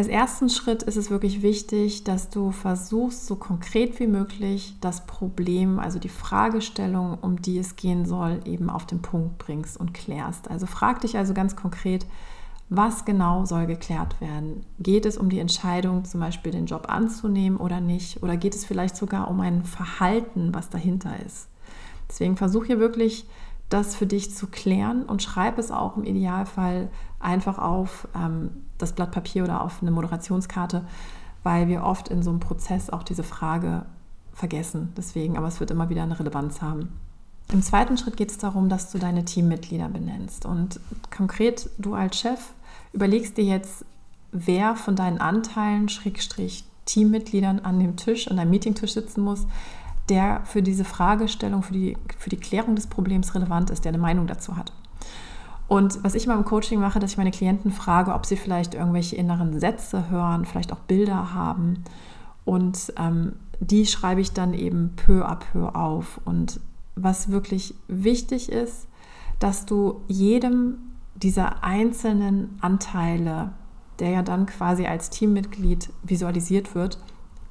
Als 0.00 0.08
ersten 0.08 0.48
Schritt 0.48 0.82
ist 0.82 0.96
es 0.96 1.10
wirklich 1.10 1.42
wichtig, 1.42 2.04
dass 2.04 2.30
du 2.30 2.52
versuchst, 2.52 3.26
so 3.26 3.36
konkret 3.36 4.00
wie 4.00 4.06
möglich 4.06 4.74
das 4.80 5.04
Problem, 5.04 5.78
also 5.78 5.98
die 5.98 6.08
Fragestellung, 6.08 7.18
um 7.20 7.42
die 7.42 7.58
es 7.58 7.76
gehen 7.76 8.06
soll, 8.06 8.40
eben 8.46 8.70
auf 8.70 8.86
den 8.86 9.02
Punkt 9.02 9.36
bringst 9.36 9.78
und 9.78 9.92
klärst. 9.92 10.50
Also 10.50 10.64
frag 10.64 11.02
dich 11.02 11.18
also 11.18 11.34
ganz 11.34 11.54
konkret, 11.54 12.06
was 12.70 13.04
genau 13.04 13.44
soll 13.44 13.66
geklärt 13.66 14.22
werden? 14.22 14.64
Geht 14.78 15.04
es 15.04 15.18
um 15.18 15.28
die 15.28 15.38
Entscheidung, 15.38 16.06
zum 16.06 16.20
Beispiel 16.20 16.52
den 16.52 16.64
Job 16.64 16.86
anzunehmen 16.88 17.58
oder 17.58 17.82
nicht? 17.82 18.22
Oder 18.22 18.38
geht 18.38 18.54
es 18.54 18.64
vielleicht 18.64 18.96
sogar 18.96 19.28
um 19.28 19.38
ein 19.42 19.64
Verhalten, 19.64 20.54
was 20.54 20.70
dahinter 20.70 21.12
ist? 21.26 21.46
Deswegen 22.08 22.38
versuch 22.38 22.64
hier 22.64 22.78
wirklich, 22.78 23.26
das 23.68 23.94
für 23.94 24.06
dich 24.06 24.34
zu 24.34 24.46
klären 24.46 25.04
und 25.04 25.22
schreib 25.22 25.58
es 25.58 25.70
auch 25.70 25.96
im 25.96 26.04
Idealfall 26.04 26.88
einfach 27.20 27.58
auf 27.58 28.08
ähm, 28.16 28.50
das 28.78 28.92
Blatt 28.92 29.12
Papier 29.12 29.44
oder 29.44 29.62
auf 29.62 29.82
eine 29.82 29.90
Moderationskarte, 29.90 30.84
weil 31.42 31.68
wir 31.68 31.84
oft 31.84 32.08
in 32.08 32.22
so 32.22 32.30
einem 32.30 32.40
Prozess 32.40 32.90
auch 32.90 33.02
diese 33.02 33.22
Frage 33.22 33.84
vergessen. 34.32 34.92
Deswegen, 34.96 35.36
aber 35.36 35.46
es 35.46 35.60
wird 35.60 35.70
immer 35.70 35.88
wieder 35.88 36.02
eine 36.02 36.18
Relevanz 36.18 36.62
haben. 36.62 36.88
Im 37.52 37.62
zweiten 37.62 37.98
Schritt 37.98 38.16
geht 38.16 38.30
es 38.30 38.38
darum, 38.38 38.68
dass 38.68 38.90
du 38.90 38.98
deine 38.98 39.24
Teammitglieder 39.24 39.88
benennst. 39.88 40.46
Und 40.46 40.80
konkret 41.14 41.68
du 41.78 41.94
als 41.94 42.18
Chef 42.18 42.52
überlegst 42.92 43.36
dir 43.36 43.44
jetzt, 43.44 43.84
wer 44.32 44.76
von 44.76 44.96
deinen 44.96 45.18
Anteilen, 45.18 45.88
Schrägstrich 45.88 46.64
Teammitgliedern 46.84 47.60
an 47.60 47.78
dem 47.78 47.96
Tisch, 47.96 48.28
an 48.28 48.36
deinem 48.36 48.50
Meetingtisch 48.50 48.94
sitzen 48.94 49.22
muss, 49.22 49.46
der 50.08 50.42
für 50.44 50.62
diese 50.62 50.84
Fragestellung, 50.84 51.62
für 51.62 51.72
die, 51.72 51.96
für 52.18 52.30
die 52.30 52.36
Klärung 52.36 52.74
des 52.74 52.86
Problems 52.86 53.34
relevant 53.34 53.70
ist, 53.70 53.84
der 53.84 53.90
eine 53.90 53.98
Meinung 53.98 54.26
dazu 54.26 54.56
hat. 54.56 54.72
Und 55.70 56.02
was 56.02 56.16
ich 56.16 56.26
mal 56.26 56.36
im 56.36 56.44
Coaching 56.44 56.80
mache, 56.80 56.98
dass 56.98 57.12
ich 57.12 57.16
meine 57.16 57.30
Klienten 57.30 57.70
frage, 57.70 58.12
ob 58.12 58.26
sie 58.26 58.34
vielleicht 58.34 58.74
irgendwelche 58.74 59.14
inneren 59.14 59.60
Sätze 59.60 60.10
hören, 60.10 60.44
vielleicht 60.44 60.72
auch 60.72 60.80
Bilder 60.80 61.32
haben. 61.32 61.84
Und 62.44 62.92
ähm, 62.96 63.34
die 63.60 63.86
schreibe 63.86 64.20
ich 64.20 64.32
dann 64.32 64.52
eben 64.52 64.96
peu 64.96 65.24
à 65.24 65.36
peu 65.36 65.68
auf. 65.76 66.20
Und 66.24 66.58
was 66.96 67.30
wirklich 67.30 67.76
wichtig 67.86 68.50
ist, 68.50 68.88
dass 69.38 69.64
du 69.64 70.00
jedem 70.08 70.78
dieser 71.14 71.62
einzelnen 71.62 72.58
Anteile, 72.60 73.52
der 74.00 74.10
ja 74.10 74.22
dann 74.22 74.46
quasi 74.46 74.86
als 74.86 75.08
Teammitglied 75.10 75.90
visualisiert 76.02 76.74
wird, 76.74 76.98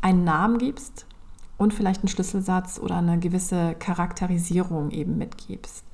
einen 0.02 0.26
Namen 0.26 0.58
gibst 0.58 1.06
und 1.58 1.74
vielleicht 1.74 2.02
einen 2.02 2.10
Schlüsselsatz 2.10 2.82
oder 2.84 2.98
eine 2.98 3.18
gewisse 3.18 3.76
Charakterisierung 3.76 4.92
eben 4.92 5.18
mitgibst. 5.18 5.86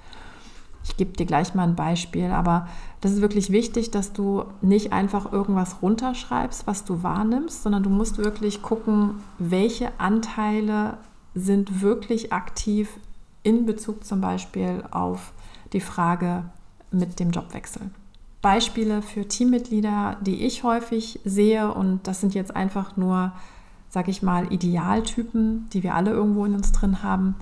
Ich 0.88 0.98
gebe 0.98 1.14
dir 1.14 1.26
gleich 1.26 1.56
mal 1.56 1.64
ein 1.64 1.76
Beispiel, 1.76 2.32
aber 2.32 2.68
das 3.02 3.12
ist 3.12 3.22
wirklich 3.22 3.52
wichtig, 3.52 3.90
dass 3.92 4.14
du 4.14 4.46
nicht 4.62 4.94
einfach 4.94 5.32
irgendwas 5.34 5.82
runterschreibst, 5.82 6.68
was 6.68 6.86
du 6.86 7.02
wahrnimmst, 7.02 7.64
sondern 7.64 7.84
du 7.84 7.90
musst 7.90 8.20
wirklich 8.20 8.62
gucken, 8.62 9.16
welche 9.40 10.00
Anteile 10.00 10.98
sind 11.34 11.82
wirklich 11.82 12.32
aktiv 12.32 12.90
in 13.44 13.66
Bezug 13.66 14.06
zum 14.06 14.22
Beispiel 14.22 14.84
auf 14.92 15.34
die 15.74 15.82
Frage 15.82 16.46
mit 16.92 17.20
dem 17.20 17.32
Jobwechsel. 17.32 17.90
Beispiele 18.42 19.02
für 19.02 19.28
Teammitglieder, 19.28 20.18
die 20.22 20.46
ich 20.46 20.64
häufig 20.64 21.20
sehe, 21.26 21.74
und 21.74 22.08
das 22.08 22.22
sind 22.22 22.36
jetzt 22.36 22.56
einfach 22.56 22.96
nur, 22.96 23.34
sag 23.90 24.08
ich 24.08 24.22
mal, 24.22 24.54
Idealtypen, 24.54 25.68
die 25.74 25.82
wir 25.82 25.96
alle 25.96 26.12
irgendwo 26.12 26.46
in 26.46 26.54
uns 26.54 26.72
drin 26.72 27.02
haben, 27.02 27.36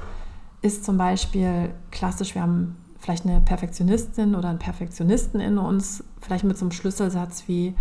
ist 0.61 0.85
zum 0.85 0.97
Beispiel 0.97 1.71
klassisch, 1.91 2.35
wir 2.35 2.41
haben 2.41 2.77
vielleicht 3.03 3.25
eine 3.25 3.41
Perfektionistin 3.41 4.33
oder 4.33 4.47
einen 4.47 4.59
Perfektionisten 4.59 5.41
in 5.41 5.57
uns, 5.57 6.05
vielleicht 6.21 6.45
mit 6.45 6.57
so 6.57 6.63
einem 6.63 6.71
Schlüsselsatz 6.71 7.43
wie, 7.47 7.75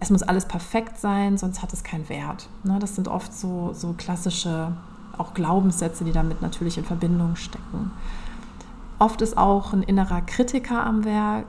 es 0.00 0.10
muss 0.10 0.24
alles 0.24 0.46
perfekt 0.46 0.98
sein, 0.98 1.38
sonst 1.38 1.62
hat 1.62 1.72
es 1.72 1.84
keinen 1.84 2.08
Wert. 2.08 2.48
Ne, 2.64 2.80
das 2.80 2.96
sind 2.96 3.06
oft 3.06 3.32
so, 3.32 3.72
so 3.74 3.92
klassische 3.92 4.72
auch 5.16 5.34
Glaubenssätze, 5.34 6.02
die 6.02 6.10
damit 6.10 6.42
natürlich 6.42 6.78
in 6.78 6.84
Verbindung 6.84 7.36
stecken. 7.36 7.92
Oft 8.98 9.22
ist 9.22 9.38
auch 9.38 9.72
ein 9.72 9.84
innerer 9.84 10.20
Kritiker 10.22 10.84
am 10.84 11.04
Werk, 11.04 11.46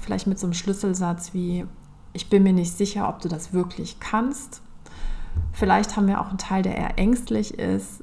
vielleicht 0.00 0.26
mit 0.26 0.40
so 0.40 0.48
einem 0.48 0.54
Schlüsselsatz 0.54 1.32
wie, 1.32 1.66
ich 2.12 2.30
bin 2.30 2.42
mir 2.42 2.52
nicht 2.52 2.76
sicher, 2.76 3.08
ob 3.08 3.20
du 3.20 3.28
das 3.28 3.52
wirklich 3.52 4.00
kannst. 4.00 4.60
Vielleicht 5.52 5.96
haben 5.96 6.08
wir 6.08 6.20
auch 6.20 6.30
einen 6.30 6.38
Teil, 6.38 6.62
der 6.62 6.76
eher 6.76 6.98
ängstlich 6.98 7.56
ist. 7.60 8.02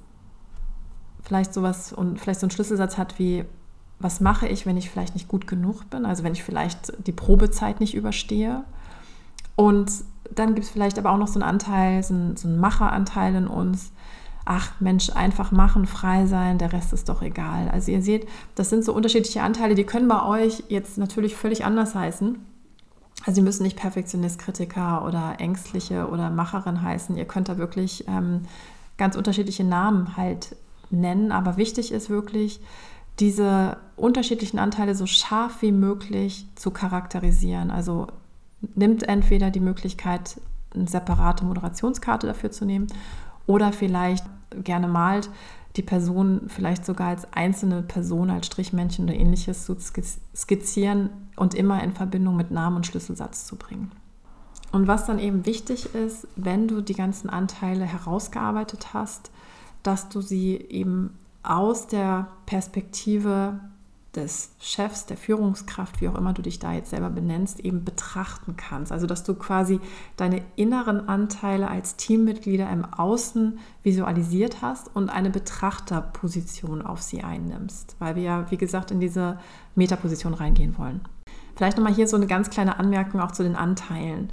Vielleicht 1.21 1.53
sowas 1.53 1.91
und 1.91 2.21
vielleicht 2.21 2.39
so 2.39 2.45
einen 2.45 2.51
Schlüsselsatz 2.51 2.97
hat 2.97 3.19
wie, 3.19 3.43
was 3.99 4.19
mache 4.19 4.47
ich, 4.47 4.65
wenn 4.65 4.77
ich 4.77 4.89
vielleicht 4.89 5.15
nicht 5.15 5.27
gut 5.27 5.47
genug 5.47 5.89
bin, 5.89 6.05
also 6.05 6.23
wenn 6.23 6.33
ich 6.33 6.43
vielleicht 6.43 6.93
die 7.07 7.11
Probezeit 7.11 7.79
nicht 7.79 7.95
überstehe. 7.95 8.63
Und 9.55 9.91
dann 10.33 10.53
gibt 10.53 10.65
es 10.65 10.71
vielleicht 10.71 10.99
aber 10.99 11.11
auch 11.11 11.17
noch 11.17 11.27
so 11.27 11.39
einen 11.39 11.49
Anteil, 11.49 12.03
so 12.03 12.13
einen, 12.13 12.37
so 12.37 12.47
einen 12.47 12.59
Macheranteil 12.59 13.33
in 13.35 13.47
uns. 13.47 13.91
Ach 14.45 14.71
Mensch, 14.79 15.09
einfach 15.09 15.51
machen, 15.51 15.87
frei 15.87 16.25
sein, 16.25 16.57
der 16.57 16.71
Rest 16.71 16.93
ist 16.93 17.09
doch 17.09 17.21
egal. 17.21 17.69
Also 17.69 17.91
ihr 17.91 18.01
seht, 18.01 18.27
das 18.55 18.69
sind 18.69 18.85
so 18.85 18.93
unterschiedliche 18.93 19.41
Anteile, 19.41 19.75
die 19.75 19.83
können 19.83 20.07
bei 20.07 20.23
euch 20.23 20.63
jetzt 20.69 20.97
natürlich 20.97 21.35
völlig 21.35 21.65
anders 21.65 21.95
heißen. 21.95 22.37
Also 23.25 23.35
sie 23.35 23.41
müssen 23.41 23.63
nicht 23.63 23.77
Perfektionist, 23.77 24.39
Kritiker 24.39 25.03
oder 25.05 25.35
Ängstliche 25.39 26.07
oder 26.07 26.29
Macherin 26.29 26.81
heißen. 26.81 27.17
Ihr 27.17 27.25
könnt 27.25 27.49
da 27.49 27.57
wirklich 27.57 28.07
ähm, 28.07 28.43
ganz 28.97 29.17
unterschiedliche 29.17 29.63
Namen 29.63 30.15
halt 30.15 30.55
nennen. 30.91 31.31
Aber 31.31 31.57
wichtig 31.57 31.91
ist 31.91 32.09
wirklich, 32.09 32.61
diese 33.19 33.77
unterschiedlichen 33.95 34.59
Anteile 34.59 34.95
so 34.95 35.05
scharf 35.05 35.61
wie 35.61 35.71
möglich 35.71 36.45
zu 36.55 36.71
charakterisieren. 36.71 37.71
Also 37.71 38.07
nimmt 38.75 39.03
entweder 39.03 39.49
die 39.49 39.59
Möglichkeit, 39.59 40.39
eine 40.73 40.87
separate 40.87 41.45
Moderationskarte 41.45 42.27
dafür 42.27 42.51
zu 42.51 42.65
nehmen 42.65 42.87
oder 43.47 43.71
vielleicht 43.71 44.25
gerne 44.63 44.87
malt 44.87 45.29
die 45.77 45.83
Person 45.83 46.41
vielleicht 46.47 46.85
sogar 46.85 47.09
als 47.09 47.31
einzelne 47.33 47.83
Person, 47.83 48.29
als 48.29 48.47
Strichmännchen 48.47 49.05
oder 49.05 49.13
ähnliches 49.13 49.65
zu 49.65 49.77
skizzieren 50.35 51.09
und 51.35 51.53
immer 51.53 51.83
in 51.83 51.93
Verbindung 51.93 52.35
mit 52.35 52.51
Namen 52.51 52.77
und 52.77 52.87
Schlüsselsatz 52.87 53.45
zu 53.45 53.55
bringen. 53.55 53.91
Und 54.71 54.87
was 54.87 55.05
dann 55.05 55.19
eben 55.19 55.45
wichtig 55.45 55.93
ist, 55.93 56.27
wenn 56.35 56.67
du 56.67 56.81
die 56.81 56.95
ganzen 56.95 57.29
Anteile 57.29 57.85
herausgearbeitet 57.85 58.93
hast, 58.93 59.31
dass 59.83 60.09
du 60.09 60.21
sie 60.21 60.55
eben 60.55 61.17
aus 61.43 61.87
der 61.87 62.27
Perspektive 62.45 63.59
des 64.17 64.51
Chefs, 64.59 65.05
der 65.05 65.15
Führungskraft, 65.15 66.01
wie 66.01 66.09
auch 66.09 66.15
immer 66.15 66.33
du 66.33 66.41
dich 66.41 66.59
da 66.59 66.73
jetzt 66.73 66.89
selber 66.89 67.09
benennst, 67.09 67.59
eben 67.59 67.85
betrachten 67.85 68.55
kannst. 68.57 68.91
Also 68.91 69.05
dass 69.05 69.23
du 69.23 69.35
quasi 69.35 69.79
deine 70.17 70.41
inneren 70.55 71.07
Anteile 71.07 71.69
als 71.69 71.95
Teammitglieder 71.95 72.69
im 72.69 72.83
Außen 72.83 73.59
visualisiert 73.83 74.61
hast 74.61 74.93
und 74.95 75.09
eine 75.09 75.29
Betrachterposition 75.29 76.81
auf 76.81 77.01
sie 77.01 77.23
einnimmst, 77.23 77.95
weil 77.99 78.15
wir 78.15 78.23
ja, 78.23 78.51
wie 78.51 78.57
gesagt, 78.57 78.91
in 78.91 78.99
diese 78.99 79.39
Metaposition 79.75 80.33
reingehen 80.33 80.77
wollen. 80.77 81.01
Vielleicht 81.55 81.77
nochmal 81.77 81.93
hier 81.93 82.07
so 82.07 82.17
eine 82.17 82.27
ganz 82.27 82.49
kleine 82.49 82.79
Anmerkung 82.79 83.21
auch 83.21 83.31
zu 83.31 83.43
den 83.43 83.55
Anteilen. 83.55 84.31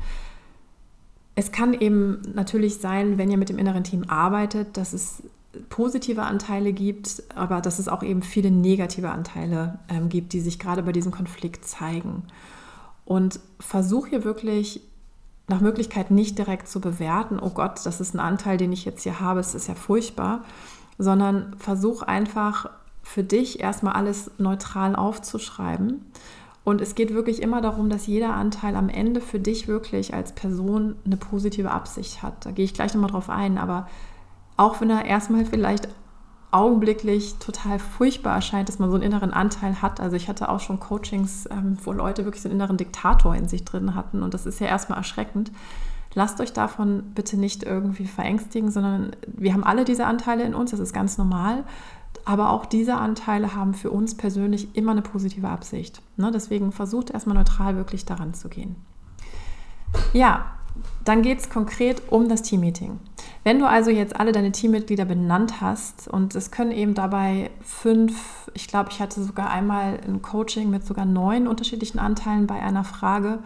Es 1.34 1.52
kann 1.52 1.74
eben 1.74 2.22
natürlich 2.34 2.78
sein, 2.78 3.18
wenn 3.18 3.30
ihr 3.30 3.38
mit 3.38 3.48
dem 3.48 3.58
inneren 3.58 3.84
Team 3.84 4.04
arbeitet, 4.08 4.76
dass 4.76 4.92
es 4.92 5.22
positive 5.68 6.22
Anteile 6.22 6.72
gibt, 6.72 7.22
aber 7.34 7.60
dass 7.60 7.78
es 7.78 7.88
auch 7.88 8.02
eben 8.02 8.22
viele 8.22 8.50
negative 8.50 9.10
Anteile 9.10 9.78
ähm, 9.88 10.08
gibt, 10.08 10.32
die 10.32 10.40
sich 10.40 10.58
gerade 10.58 10.82
bei 10.82 10.92
diesem 10.92 11.12
Konflikt 11.12 11.66
zeigen. 11.66 12.24
Und 13.04 13.40
versuche 13.60 14.10
hier 14.10 14.24
wirklich 14.24 14.80
nach 15.46 15.60
Möglichkeit 15.60 16.10
nicht 16.10 16.38
direkt 16.38 16.68
zu 16.68 16.80
bewerten, 16.80 17.38
oh 17.38 17.50
Gott, 17.50 17.84
das 17.84 18.00
ist 18.00 18.14
ein 18.14 18.20
Anteil, 18.20 18.56
den 18.56 18.72
ich 18.72 18.84
jetzt 18.84 19.02
hier 19.02 19.20
habe, 19.20 19.40
es 19.40 19.54
ist 19.54 19.68
ja 19.68 19.74
furchtbar, 19.74 20.42
sondern 20.98 21.54
versuch 21.58 22.02
einfach 22.02 22.70
für 23.02 23.22
dich 23.22 23.60
erstmal 23.60 23.94
alles 23.94 24.30
neutral 24.38 24.96
aufzuschreiben. 24.96 26.00
Und 26.64 26.80
es 26.80 26.94
geht 26.94 27.12
wirklich 27.12 27.42
immer 27.42 27.60
darum, 27.60 27.90
dass 27.90 28.06
jeder 28.06 28.34
Anteil 28.34 28.74
am 28.74 28.88
Ende 28.88 29.20
für 29.20 29.38
dich 29.38 29.68
wirklich 29.68 30.14
als 30.14 30.32
Person 30.32 30.96
eine 31.04 31.18
positive 31.18 31.70
Absicht 31.70 32.22
hat. 32.22 32.46
Da 32.46 32.52
gehe 32.52 32.64
ich 32.64 32.72
gleich 32.72 32.94
nochmal 32.94 33.10
drauf 33.10 33.28
ein, 33.28 33.58
aber 33.58 33.86
auch 34.56 34.80
wenn 34.80 34.90
er 34.90 35.04
erstmal 35.04 35.44
vielleicht 35.44 35.88
augenblicklich 36.50 37.34
total 37.40 37.80
furchtbar 37.80 38.36
erscheint, 38.36 38.68
dass 38.68 38.78
man 38.78 38.88
so 38.88 38.94
einen 38.94 39.02
inneren 39.02 39.32
Anteil 39.32 39.82
hat. 39.82 39.98
Also 39.98 40.14
ich 40.14 40.28
hatte 40.28 40.48
auch 40.48 40.60
schon 40.60 40.78
Coachings, 40.78 41.48
ähm, 41.50 41.76
wo 41.82 41.92
Leute 41.92 42.24
wirklich 42.24 42.42
so 42.42 42.48
einen 42.48 42.60
inneren 42.60 42.76
Diktator 42.76 43.34
in 43.34 43.48
sich 43.48 43.64
drin 43.64 43.96
hatten 43.96 44.22
und 44.22 44.34
das 44.34 44.46
ist 44.46 44.60
ja 44.60 44.68
erstmal 44.68 44.98
erschreckend. 44.98 45.50
Lasst 46.14 46.40
euch 46.40 46.52
davon 46.52 47.10
bitte 47.14 47.36
nicht 47.36 47.64
irgendwie 47.64 48.06
verängstigen, 48.06 48.70
sondern 48.70 49.16
wir 49.26 49.52
haben 49.52 49.64
alle 49.64 49.84
diese 49.84 50.06
Anteile 50.06 50.44
in 50.44 50.54
uns, 50.54 50.70
das 50.70 50.78
ist 50.78 50.92
ganz 50.92 51.18
normal. 51.18 51.64
Aber 52.24 52.50
auch 52.50 52.66
diese 52.66 52.94
Anteile 52.94 53.56
haben 53.56 53.74
für 53.74 53.90
uns 53.90 54.16
persönlich 54.16 54.76
immer 54.76 54.92
eine 54.92 55.02
positive 55.02 55.48
Absicht. 55.48 56.00
Ne? 56.16 56.30
Deswegen 56.32 56.70
versucht 56.70 57.10
erstmal 57.10 57.36
neutral 57.36 57.76
wirklich 57.76 58.04
daran 58.04 58.32
zu 58.32 58.48
gehen. 58.48 58.76
Ja, 60.12 60.46
dann 61.04 61.22
geht 61.22 61.40
es 61.40 61.50
konkret 61.50 62.02
um 62.10 62.28
das 62.28 62.42
Teammeeting. 62.42 63.00
Wenn 63.44 63.58
du 63.58 63.68
also 63.68 63.90
jetzt 63.90 64.18
alle 64.18 64.32
deine 64.32 64.52
Teammitglieder 64.52 65.04
benannt 65.04 65.60
hast 65.60 66.08
und 66.08 66.34
es 66.34 66.50
können 66.50 66.72
eben 66.72 66.94
dabei 66.94 67.50
fünf, 67.60 68.50
ich 68.54 68.68
glaube, 68.68 68.88
ich 68.90 69.00
hatte 69.00 69.22
sogar 69.22 69.50
einmal 69.50 70.00
ein 70.06 70.22
Coaching 70.22 70.70
mit 70.70 70.86
sogar 70.86 71.04
neun 71.04 71.46
unterschiedlichen 71.46 71.98
Anteilen 71.98 72.46
bei 72.46 72.60
einer 72.60 72.84
Frage, 72.84 73.40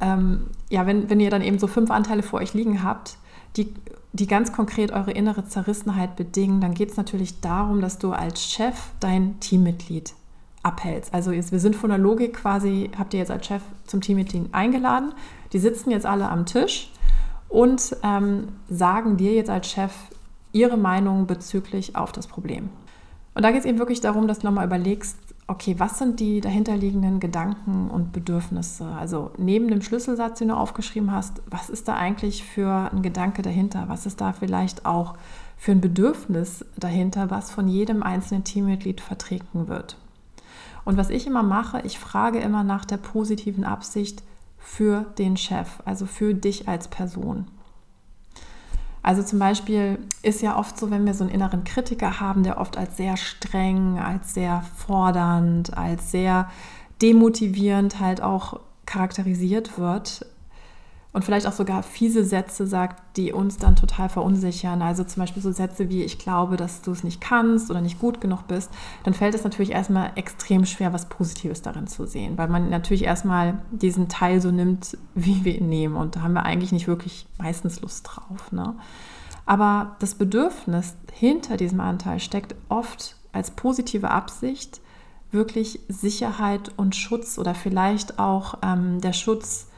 ähm, 0.00 0.46
ja, 0.70 0.86
wenn, 0.86 1.10
wenn 1.10 1.20
ihr 1.20 1.28
dann 1.28 1.42
eben 1.42 1.58
so 1.58 1.66
fünf 1.66 1.90
Anteile 1.90 2.22
vor 2.22 2.40
euch 2.40 2.54
liegen 2.54 2.82
habt, 2.82 3.18
die, 3.56 3.74
die 4.14 4.26
ganz 4.26 4.50
konkret 4.50 4.92
eure 4.92 5.12
innere 5.12 5.46
Zerrissenheit 5.46 6.16
bedingen, 6.16 6.62
dann 6.62 6.72
geht 6.72 6.92
es 6.92 6.96
natürlich 6.96 7.42
darum, 7.42 7.82
dass 7.82 7.98
du 7.98 8.12
als 8.12 8.50
Chef 8.50 8.74
dein 8.98 9.38
Teammitglied 9.40 10.14
abhältst. 10.62 11.12
Also 11.12 11.32
wir 11.32 11.42
sind 11.42 11.76
von 11.76 11.90
der 11.90 11.98
Logik 11.98 12.32
quasi, 12.32 12.90
habt 12.98 13.12
ihr 13.12 13.20
jetzt 13.20 13.30
als 13.30 13.46
Chef 13.46 13.60
zum 13.86 14.00
Teammitglied 14.00 14.48
eingeladen, 14.52 15.12
die 15.52 15.58
sitzen 15.58 15.90
jetzt 15.90 16.06
alle 16.06 16.30
am 16.30 16.46
Tisch 16.46 16.90
und 17.48 17.96
ähm, 18.02 18.48
sagen 18.68 19.16
dir 19.16 19.32
jetzt 19.32 19.50
als 19.50 19.70
Chef 19.70 19.92
ihre 20.52 20.76
Meinung 20.76 21.26
bezüglich 21.26 21.96
auf 21.96 22.12
das 22.12 22.26
Problem. 22.26 22.70
Und 23.34 23.42
da 23.42 23.50
geht 23.50 23.60
es 23.60 23.66
eben 23.66 23.78
wirklich 23.78 24.00
darum, 24.00 24.28
dass 24.28 24.38
du 24.40 24.46
nochmal 24.46 24.66
überlegst, 24.66 25.16
okay, 25.46 25.74
was 25.78 25.98
sind 25.98 26.20
die 26.20 26.40
dahinterliegenden 26.40 27.20
Gedanken 27.20 27.90
und 27.90 28.12
Bedürfnisse? 28.12 28.86
Also 28.86 29.32
neben 29.36 29.68
dem 29.68 29.82
Schlüsselsatz, 29.82 30.38
den 30.38 30.48
du 30.48 30.56
aufgeschrieben 30.56 31.12
hast, 31.12 31.42
was 31.50 31.68
ist 31.68 31.88
da 31.88 31.96
eigentlich 31.96 32.44
für 32.44 32.90
ein 32.92 33.02
Gedanke 33.02 33.42
dahinter? 33.42 33.84
Was 33.88 34.06
ist 34.06 34.20
da 34.20 34.32
vielleicht 34.32 34.86
auch 34.86 35.14
für 35.56 35.72
ein 35.72 35.80
Bedürfnis 35.80 36.64
dahinter, 36.76 37.30
was 37.30 37.50
von 37.50 37.68
jedem 37.68 38.02
einzelnen 38.02 38.44
Teammitglied 38.44 39.00
vertreten 39.00 39.68
wird? 39.68 39.96
Und 40.84 40.96
was 40.96 41.10
ich 41.10 41.26
immer 41.26 41.42
mache, 41.42 41.80
ich 41.82 41.98
frage 41.98 42.38
immer 42.38 42.62
nach 42.62 42.84
der 42.84 42.98
positiven 42.98 43.64
Absicht 43.64 44.22
für 44.64 45.02
den 45.18 45.36
Chef, 45.36 45.68
also 45.84 46.06
für 46.06 46.34
dich 46.34 46.68
als 46.68 46.88
Person. 46.88 47.46
Also 49.02 49.22
zum 49.22 49.38
Beispiel 49.38 49.98
ist 50.22 50.40
ja 50.40 50.58
oft 50.58 50.78
so, 50.78 50.90
wenn 50.90 51.04
wir 51.04 51.12
so 51.12 51.24
einen 51.24 51.32
inneren 51.32 51.62
Kritiker 51.62 52.20
haben, 52.20 52.42
der 52.42 52.58
oft 52.58 52.78
als 52.78 52.96
sehr 52.96 53.18
streng, 53.18 53.98
als 53.98 54.32
sehr 54.32 54.64
fordernd, 54.76 55.76
als 55.76 56.10
sehr 56.10 56.50
demotivierend 57.02 58.00
halt 58.00 58.22
auch 58.22 58.60
charakterisiert 58.86 59.78
wird, 59.78 60.26
und 61.14 61.24
vielleicht 61.24 61.46
auch 61.46 61.52
sogar 61.52 61.84
fiese 61.84 62.24
Sätze 62.24 62.66
sagt, 62.66 63.16
die 63.16 63.32
uns 63.32 63.56
dann 63.56 63.76
total 63.76 64.08
verunsichern. 64.08 64.82
Also 64.82 65.04
zum 65.04 65.22
Beispiel 65.22 65.42
so 65.42 65.52
Sätze 65.52 65.88
wie, 65.88 66.02
ich 66.02 66.18
glaube, 66.18 66.56
dass 66.56 66.82
du 66.82 66.90
es 66.90 67.04
nicht 67.04 67.20
kannst 67.20 67.70
oder 67.70 67.80
nicht 67.80 68.00
gut 68.00 68.20
genug 68.20 68.48
bist, 68.48 68.68
dann 69.04 69.14
fällt 69.14 69.32
es 69.36 69.44
natürlich 69.44 69.70
erstmal 69.70 70.10
extrem 70.16 70.66
schwer, 70.66 70.92
was 70.92 71.08
Positives 71.08 71.62
darin 71.62 71.86
zu 71.86 72.04
sehen, 72.04 72.36
weil 72.36 72.48
man 72.48 72.68
natürlich 72.68 73.04
erstmal 73.04 73.60
diesen 73.70 74.08
Teil 74.08 74.40
so 74.40 74.50
nimmt, 74.50 74.98
wie 75.14 75.44
wir 75.44 75.56
ihn 75.56 75.68
nehmen. 75.68 75.94
Und 75.94 76.16
da 76.16 76.22
haben 76.22 76.34
wir 76.34 76.44
eigentlich 76.44 76.72
nicht 76.72 76.88
wirklich 76.88 77.28
meistens 77.38 77.80
Lust 77.80 78.08
drauf. 78.10 78.50
Ne? 78.50 78.74
Aber 79.46 79.94
das 80.00 80.16
Bedürfnis 80.16 80.96
hinter 81.12 81.56
diesem 81.56 81.78
Anteil 81.78 82.18
steckt 82.18 82.56
oft 82.68 83.14
als 83.32 83.52
positive 83.52 84.10
Absicht 84.10 84.80
wirklich 85.30 85.78
Sicherheit 85.86 86.72
und 86.76 86.96
Schutz 86.96 87.38
oder 87.38 87.54
vielleicht 87.54 88.18
auch 88.18 88.58
ähm, 88.62 89.00
der 89.00 89.12
Schutz 89.12 89.68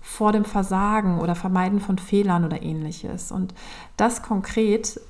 vor 0.00 0.32
dem 0.32 0.44
Versagen 0.44 1.18
oder 1.20 1.34
Vermeiden 1.34 1.80
von 1.80 1.98
Fehlern 1.98 2.44
oder 2.44 2.62
ähnliches. 2.62 3.32
Und 3.32 3.54
das 3.96 4.22
konkret 4.22 5.00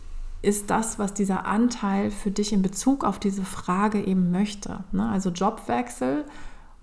ist 0.42 0.70
das, 0.70 0.98
was 0.98 1.14
dieser 1.14 1.46
Anteil 1.46 2.10
für 2.10 2.30
dich 2.30 2.52
in 2.52 2.62
Bezug 2.62 3.04
auf 3.04 3.18
diese 3.18 3.44
Frage 3.44 4.02
eben 4.02 4.30
möchte. 4.30 4.84
Ne? 4.92 5.08
Also 5.08 5.30
Jobwechsel, 5.30 6.24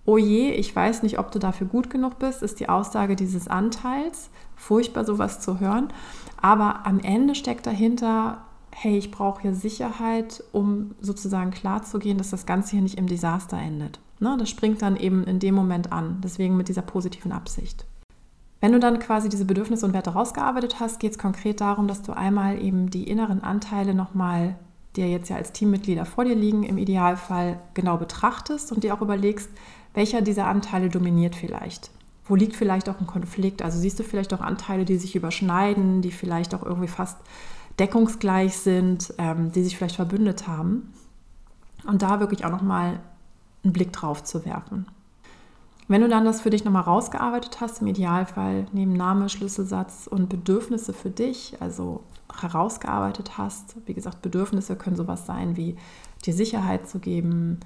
oh 0.05 0.17
je, 0.17 0.51
ich 0.51 0.75
weiß 0.75 1.03
nicht, 1.03 1.19
ob 1.19 1.31
du 1.31 1.39
dafür 1.39 1.67
gut 1.67 1.89
genug 1.89 2.19
bist, 2.19 2.43
ist 2.43 2.59
die 2.59 2.69
Aussage 2.69 3.15
dieses 3.15 3.47
Anteils. 3.47 4.29
Furchtbar 4.55 5.05
sowas 5.05 5.39
zu 5.39 5.59
hören. 5.59 5.89
Aber 6.41 6.85
am 6.85 6.99
Ende 6.99 7.35
steckt 7.35 7.65
dahinter, 7.65 8.43
hey, 8.71 8.97
ich 8.97 9.11
brauche 9.11 9.41
hier 9.41 9.55
Sicherheit, 9.55 10.43
um 10.51 10.93
sozusagen 11.01 11.51
klarzugehen, 11.51 12.19
dass 12.19 12.29
das 12.29 12.45
Ganze 12.45 12.71
hier 12.71 12.81
nicht 12.81 12.97
im 12.97 13.07
Desaster 13.07 13.57
endet. 13.57 13.99
Ne? 14.19 14.35
Das 14.39 14.49
springt 14.49 14.83
dann 14.83 14.97
eben 14.97 15.23
in 15.23 15.39
dem 15.39 15.55
Moment 15.55 15.91
an. 15.91 16.21
Deswegen 16.23 16.57
mit 16.57 16.69
dieser 16.69 16.83
positiven 16.83 17.31
Absicht. 17.31 17.85
Wenn 18.59 18.71
du 18.71 18.79
dann 18.79 18.99
quasi 18.99 19.29
diese 19.29 19.45
Bedürfnisse 19.45 19.85
und 19.85 19.93
Werte 19.93 20.11
rausgearbeitet 20.11 20.79
hast, 20.79 20.99
geht 20.99 21.11
es 21.11 21.17
konkret 21.17 21.61
darum, 21.61 21.87
dass 21.87 22.01
du 22.01 22.11
einmal 22.11 22.61
eben 22.61 22.89
die 22.89 23.07
inneren 23.07 23.43
Anteile 23.43 23.93
nochmal, 23.93 24.55
die 24.95 25.01
ja 25.01 25.07
jetzt 25.07 25.29
ja 25.29 25.35
als 25.35 25.51
Teammitglieder 25.51 26.05
vor 26.05 26.25
dir 26.25 26.35
liegen, 26.35 26.63
im 26.63 26.77
Idealfall 26.77 27.59
genau 27.75 27.97
betrachtest 27.97 28.71
und 28.71 28.83
dir 28.83 28.95
auch 28.95 29.01
überlegst, 29.01 29.49
welcher 29.93 30.21
dieser 30.21 30.47
Anteile 30.47 30.89
dominiert 30.89 31.35
vielleicht. 31.35 31.91
Wo 32.25 32.35
liegt 32.35 32.55
vielleicht 32.55 32.89
auch 32.89 32.99
ein 32.99 33.07
Konflikt? 33.07 33.61
Also 33.61 33.79
siehst 33.79 33.99
du 33.99 34.03
vielleicht 34.03 34.33
auch 34.33 34.41
Anteile, 34.41 34.85
die 34.85 34.97
sich 34.97 35.15
überschneiden, 35.15 36.01
die 36.01 36.11
vielleicht 36.11 36.53
auch 36.55 36.63
irgendwie 36.63 36.89
fast 36.89 37.17
deckungsgleich 37.79 38.57
sind, 38.57 39.13
ähm, 39.17 39.51
die 39.51 39.63
sich 39.63 39.77
vielleicht 39.77 39.95
verbündet 39.95 40.47
haben. 40.47 40.93
Und 41.85 42.01
da 42.01 42.19
wirklich 42.19 42.43
auch 42.43 42.51
nochmal 42.51 42.99
einen 43.63 43.71
Blick 43.71 43.93
drauf 43.93 44.23
zu 44.23 44.45
werfen. 44.45 44.87
Wenn 45.87 46.01
du 46.01 46.09
dann 46.09 46.25
das 46.25 46.41
für 46.41 46.49
dich 46.49 46.65
nochmal 46.65 46.83
rausgearbeitet 46.83 47.61
hast, 47.61 47.81
im 47.81 47.87
Idealfall 47.87 48.65
neben 48.73 48.93
Name, 48.93 49.29
Schlüsselsatz 49.29 50.07
und 50.07 50.27
Bedürfnisse 50.27 50.91
für 50.91 51.09
dich, 51.09 51.55
also 51.61 52.03
herausgearbeitet 52.41 53.37
hast, 53.37 53.77
wie 53.85 53.93
gesagt, 53.93 54.21
Bedürfnisse 54.21 54.75
können 54.75 54.97
sowas 54.97 55.25
sein 55.25 55.55
wie 55.55 55.77
dir 56.25 56.33
Sicherheit 56.33 56.89
zu 56.89 56.99
geben, 56.99 57.61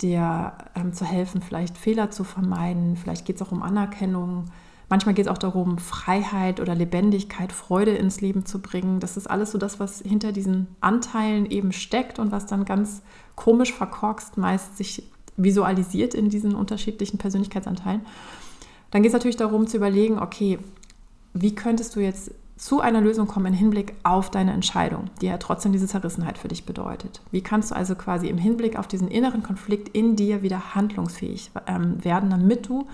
dir 0.00 0.52
ähm, 0.76 0.92
zu 0.92 1.04
helfen, 1.04 1.42
vielleicht 1.42 1.76
Fehler 1.76 2.10
zu 2.10 2.22
vermeiden, 2.22 2.96
vielleicht 2.96 3.26
geht 3.26 3.36
es 3.36 3.42
auch 3.42 3.50
um 3.50 3.62
Anerkennung, 3.62 4.44
manchmal 4.88 5.14
geht 5.14 5.26
es 5.26 5.32
auch 5.32 5.38
darum, 5.38 5.78
Freiheit 5.78 6.60
oder 6.60 6.76
Lebendigkeit, 6.76 7.52
Freude 7.52 7.92
ins 7.92 8.20
Leben 8.20 8.46
zu 8.46 8.60
bringen. 8.60 9.00
Das 9.00 9.16
ist 9.16 9.28
alles 9.28 9.50
so 9.50 9.58
das, 9.58 9.80
was 9.80 10.00
hinter 10.00 10.30
diesen 10.30 10.68
Anteilen 10.80 11.46
eben 11.46 11.72
steckt 11.72 12.20
und 12.20 12.30
was 12.30 12.46
dann 12.46 12.64
ganz 12.64 13.02
komisch 13.34 13.72
verkorkst 13.72 14.36
meist 14.36 14.76
sich 14.76 15.10
visualisiert 15.36 16.14
in 16.14 16.28
diesen 16.28 16.54
unterschiedlichen 16.54 17.18
Persönlichkeitsanteilen, 17.18 18.02
dann 18.90 19.02
geht 19.02 19.10
es 19.10 19.14
natürlich 19.14 19.36
darum 19.36 19.66
zu 19.66 19.76
überlegen, 19.76 20.18
okay, 20.18 20.58
wie 21.32 21.54
könntest 21.54 21.96
du 21.96 22.00
jetzt 22.00 22.30
zu 22.56 22.80
einer 22.80 23.00
Lösung 23.00 23.26
kommen 23.26 23.46
im 23.46 23.52
Hinblick 23.52 23.94
auf 24.04 24.30
deine 24.30 24.52
Entscheidung, 24.52 25.10
die 25.20 25.26
ja 25.26 25.38
trotzdem 25.38 25.72
diese 25.72 25.88
Zerrissenheit 25.88 26.38
für 26.38 26.46
dich 26.46 26.64
bedeutet. 26.64 27.20
Wie 27.32 27.40
kannst 27.40 27.72
du 27.72 27.74
also 27.74 27.96
quasi 27.96 28.28
im 28.28 28.38
Hinblick 28.38 28.78
auf 28.78 28.86
diesen 28.86 29.08
inneren 29.08 29.42
Konflikt 29.42 29.88
in 29.88 30.14
dir 30.14 30.42
wieder 30.42 30.74
handlungsfähig 30.74 31.50
ähm, 31.66 32.02
werden, 32.04 32.30
damit 32.30 32.68
du 32.68 32.86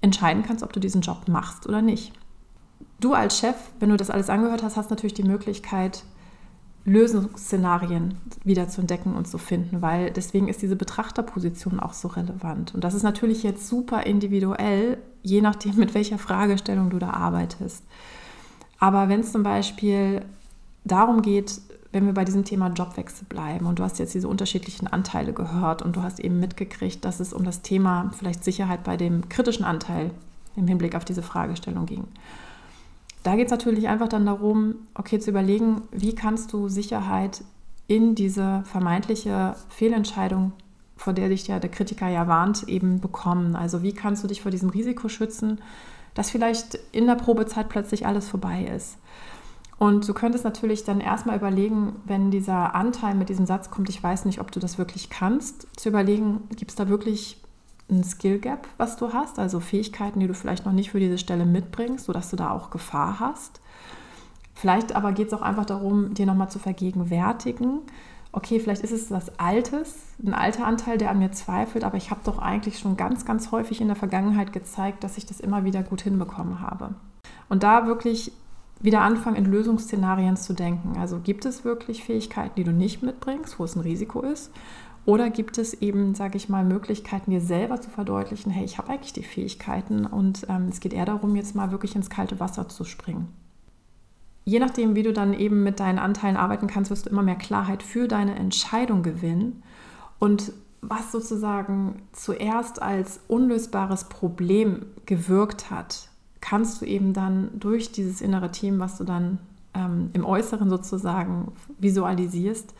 entscheiden 0.00 0.42
kannst, 0.42 0.64
ob 0.64 0.72
du 0.72 0.80
diesen 0.80 1.00
Job 1.00 1.28
machst 1.28 1.68
oder 1.68 1.82
nicht. 1.82 2.12
Du 3.00 3.14
als 3.14 3.38
Chef, 3.38 3.56
wenn 3.78 3.90
du 3.90 3.96
das 3.96 4.10
alles 4.10 4.30
angehört 4.30 4.62
hast, 4.62 4.76
hast 4.76 4.90
natürlich 4.90 5.14
die 5.14 5.22
Möglichkeit, 5.22 6.04
Lösungsszenarien 6.88 8.16
wieder 8.44 8.68
zu 8.68 8.80
entdecken 8.80 9.14
und 9.14 9.28
zu 9.28 9.38
finden, 9.38 9.82
weil 9.82 10.10
deswegen 10.10 10.48
ist 10.48 10.62
diese 10.62 10.76
Betrachterposition 10.76 11.80
auch 11.80 11.92
so 11.92 12.08
relevant. 12.08 12.74
Und 12.74 12.82
das 12.82 12.94
ist 12.94 13.02
natürlich 13.02 13.42
jetzt 13.42 13.68
super 13.68 14.06
individuell, 14.06 14.98
je 15.22 15.40
nachdem, 15.40 15.76
mit 15.76 15.94
welcher 15.94 16.18
Fragestellung 16.18 16.90
du 16.90 16.98
da 16.98 17.10
arbeitest. 17.10 17.84
Aber 18.78 19.08
wenn 19.08 19.20
es 19.20 19.32
zum 19.32 19.42
Beispiel 19.42 20.22
darum 20.84 21.22
geht, 21.22 21.60
wenn 21.92 22.06
wir 22.06 22.14
bei 22.14 22.24
diesem 22.24 22.44
Thema 22.44 22.68
Jobwechsel 22.68 23.26
bleiben 23.28 23.66
und 23.66 23.78
du 23.78 23.82
hast 23.82 23.98
jetzt 23.98 24.14
diese 24.14 24.28
unterschiedlichen 24.28 24.86
Anteile 24.86 25.32
gehört 25.32 25.82
und 25.82 25.96
du 25.96 26.02
hast 26.02 26.20
eben 26.20 26.38
mitgekriegt, 26.38 27.04
dass 27.04 27.18
es 27.20 27.32
um 27.32 27.44
das 27.44 27.62
Thema 27.62 28.10
vielleicht 28.16 28.44
Sicherheit 28.44 28.84
bei 28.84 28.96
dem 28.96 29.28
kritischen 29.28 29.64
Anteil 29.64 30.10
im 30.54 30.66
Hinblick 30.66 30.94
auf 30.94 31.04
diese 31.04 31.22
Fragestellung 31.22 31.86
ging 31.86 32.04
da 33.22 33.36
geht 33.36 33.46
es 33.46 33.50
natürlich 33.50 33.88
einfach 33.88 34.08
dann 34.08 34.26
darum, 34.26 34.74
okay, 34.94 35.18
zu 35.18 35.30
überlegen, 35.30 35.82
wie 35.90 36.14
kannst 36.14 36.52
du 36.52 36.68
Sicherheit 36.68 37.42
in 37.86 38.14
diese 38.14 38.62
vermeintliche 38.64 39.56
Fehlentscheidung, 39.68 40.52
vor 40.96 41.12
der 41.12 41.28
dich 41.28 41.46
ja 41.46 41.58
der 41.58 41.70
Kritiker 41.70 42.08
ja 42.08 42.28
warnt, 42.28 42.68
eben 42.68 43.00
bekommen. 43.00 43.56
Also 43.56 43.82
wie 43.82 43.92
kannst 43.92 44.22
du 44.22 44.28
dich 44.28 44.42
vor 44.42 44.50
diesem 44.50 44.70
Risiko 44.70 45.08
schützen, 45.08 45.60
dass 46.14 46.30
vielleicht 46.30 46.78
in 46.92 47.06
der 47.06 47.14
Probezeit 47.14 47.68
plötzlich 47.68 48.06
alles 48.06 48.28
vorbei 48.28 48.70
ist. 48.74 48.98
Und 49.78 50.08
du 50.08 50.12
könntest 50.12 50.44
natürlich 50.44 50.82
dann 50.82 51.00
erstmal 51.00 51.36
überlegen, 51.36 51.96
wenn 52.04 52.32
dieser 52.32 52.74
Anteil 52.74 53.14
mit 53.14 53.28
diesem 53.28 53.46
Satz 53.46 53.70
kommt, 53.70 53.88
ich 53.88 54.02
weiß 54.02 54.24
nicht, 54.24 54.40
ob 54.40 54.50
du 54.50 54.58
das 54.58 54.76
wirklich 54.76 55.08
kannst, 55.08 55.68
zu 55.78 55.88
überlegen, 55.88 56.48
gibt 56.56 56.72
es 56.72 56.74
da 56.74 56.88
wirklich 56.88 57.40
ein 57.90 58.04
Skill 58.04 58.38
Gap, 58.38 58.68
was 58.76 58.96
du 58.96 59.12
hast, 59.12 59.38
also 59.38 59.60
Fähigkeiten, 59.60 60.20
die 60.20 60.26
du 60.26 60.34
vielleicht 60.34 60.66
noch 60.66 60.72
nicht 60.72 60.90
für 60.90 61.00
diese 61.00 61.18
Stelle 61.18 61.46
mitbringst, 61.46 62.04
sodass 62.04 62.30
du 62.30 62.36
da 62.36 62.50
auch 62.50 62.70
Gefahr 62.70 63.20
hast. 63.20 63.60
Vielleicht 64.54 64.94
aber 64.94 65.12
geht 65.12 65.28
es 65.28 65.32
auch 65.32 65.42
einfach 65.42 65.66
darum, 65.66 66.14
dir 66.14 66.26
nochmal 66.26 66.50
zu 66.50 66.58
vergegenwärtigen, 66.58 67.80
okay, 68.32 68.60
vielleicht 68.60 68.82
ist 68.82 68.92
es 68.92 69.10
was 69.10 69.38
Altes, 69.38 69.96
ein 70.24 70.34
alter 70.34 70.66
Anteil, 70.66 70.98
der 70.98 71.10
an 71.10 71.18
mir 71.18 71.32
zweifelt, 71.32 71.84
aber 71.84 71.96
ich 71.96 72.10
habe 72.10 72.20
doch 72.24 72.38
eigentlich 72.38 72.78
schon 72.78 72.96
ganz, 72.96 73.24
ganz 73.24 73.50
häufig 73.52 73.80
in 73.80 73.88
der 73.88 73.96
Vergangenheit 73.96 74.52
gezeigt, 74.52 75.02
dass 75.02 75.16
ich 75.16 75.26
das 75.26 75.40
immer 75.40 75.64
wieder 75.64 75.82
gut 75.82 76.02
hinbekommen 76.02 76.60
habe. 76.60 76.94
Und 77.48 77.62
da 77.62 77.86
wirklich 77.86 78.32
wieder 78.80 79.00
anfangen, 79.00 79.36
in 79.36 79.46
Lösungsszenarien 79.46 80.36
zu 80.36 80.52
denken. 80.52 80.98
Also 80.98 81.18
gibt 81.18 81.44
es 81.44 81.64
wirklich 81.64 82.04
Fähigkeiten, 82.04 82.54
die 82.56 82.64
du 82.64 82.70
nicht 82.70 83.02
mitbringst, 83.02 83.58
wo 83.58 83.64
es 83.64 83.74
ein 83.74 83.80
Risiko 83.80 84.20
ist? 84.20 84.52
Oder 85.08 85.30
gibt 85.30 85.56
es 85.56 85.72
eben, 85.72 86.14
sage 86.14 86.36
ich 86.36 86.50
mal, 86.50 86.66
Möglichkeiten, 86.66 87.30
dir 87.30 87.40
selber 87.40 87.80
zu 87.80 87.88
verdeutlichen, 87.88 88.52
hey, 88.52 88.66
ich 88.66 88.76
habe 88.76 88.90
eigentlich 88.90 89.14
die 89.14 89.22
Fähigkeiten 89.22 90.04
und 90.04 90.44
ähm, 90.50 90.66
es 90.68 90.80
geht 90.80 90.92
eher 90.92 91.06
darum, 91.06 91.34
jetzt 91.34 91.54
mal 91.54 91.70
wirklich 91.70 91.96
ins 91.96 92.10
kalte 92.10 92.40
Wasser 92.40 92.68
zu 92.68 92.84
springen. 92.84 93.28
Je 94.44 94.58
nachdem, 94.58 94.94
wie 94.94 95.02
du 95.02 95.14
dann 95.14 95.32
eben 95.32 95.62
mit 95.62 95.80
deinen 95.80 95.98
Anteilen 95.98 96.36
arbeiten 96.36 96.66
kannst, 96.66 96.90
wirst 96.90 97.06
du 97.06 97.10
immer 97.10 97.22
mehr 97.22 97.36
Klarheit 97.36 97.82
für 97.82 98.06
deine 98.06 98.34
Entscheidung 98.34 99.02
gewinnen. 99.02 99.62
Und 100.18 100.52
was 100.82 101.10
sozusagen 101.10 102.02
zuerst 102.12 102.82
als 102.82 103.20
unlösbares 103.28 104.10
Problem 104.10 104.84
gewirkt 105.06 105.70
hat, 105.70 106.10
kannst 106.42 106.82
du 106.82 106.84
eben 106.84 107.14
dann 107.14 107.48
durch 107.58 107.92
dieses 107.92 108.20
innere 108.20 108.50
Team, 108.50 108.78
was 108.78 108.98
du 108.98 109.04
dann 109.04 109.38
ähm, 109.72 110.10
im 110.12 110.26
Äußeren 110.26 110.68
sozusagen 110.68 111.52
visualisierst, 111.78 112.74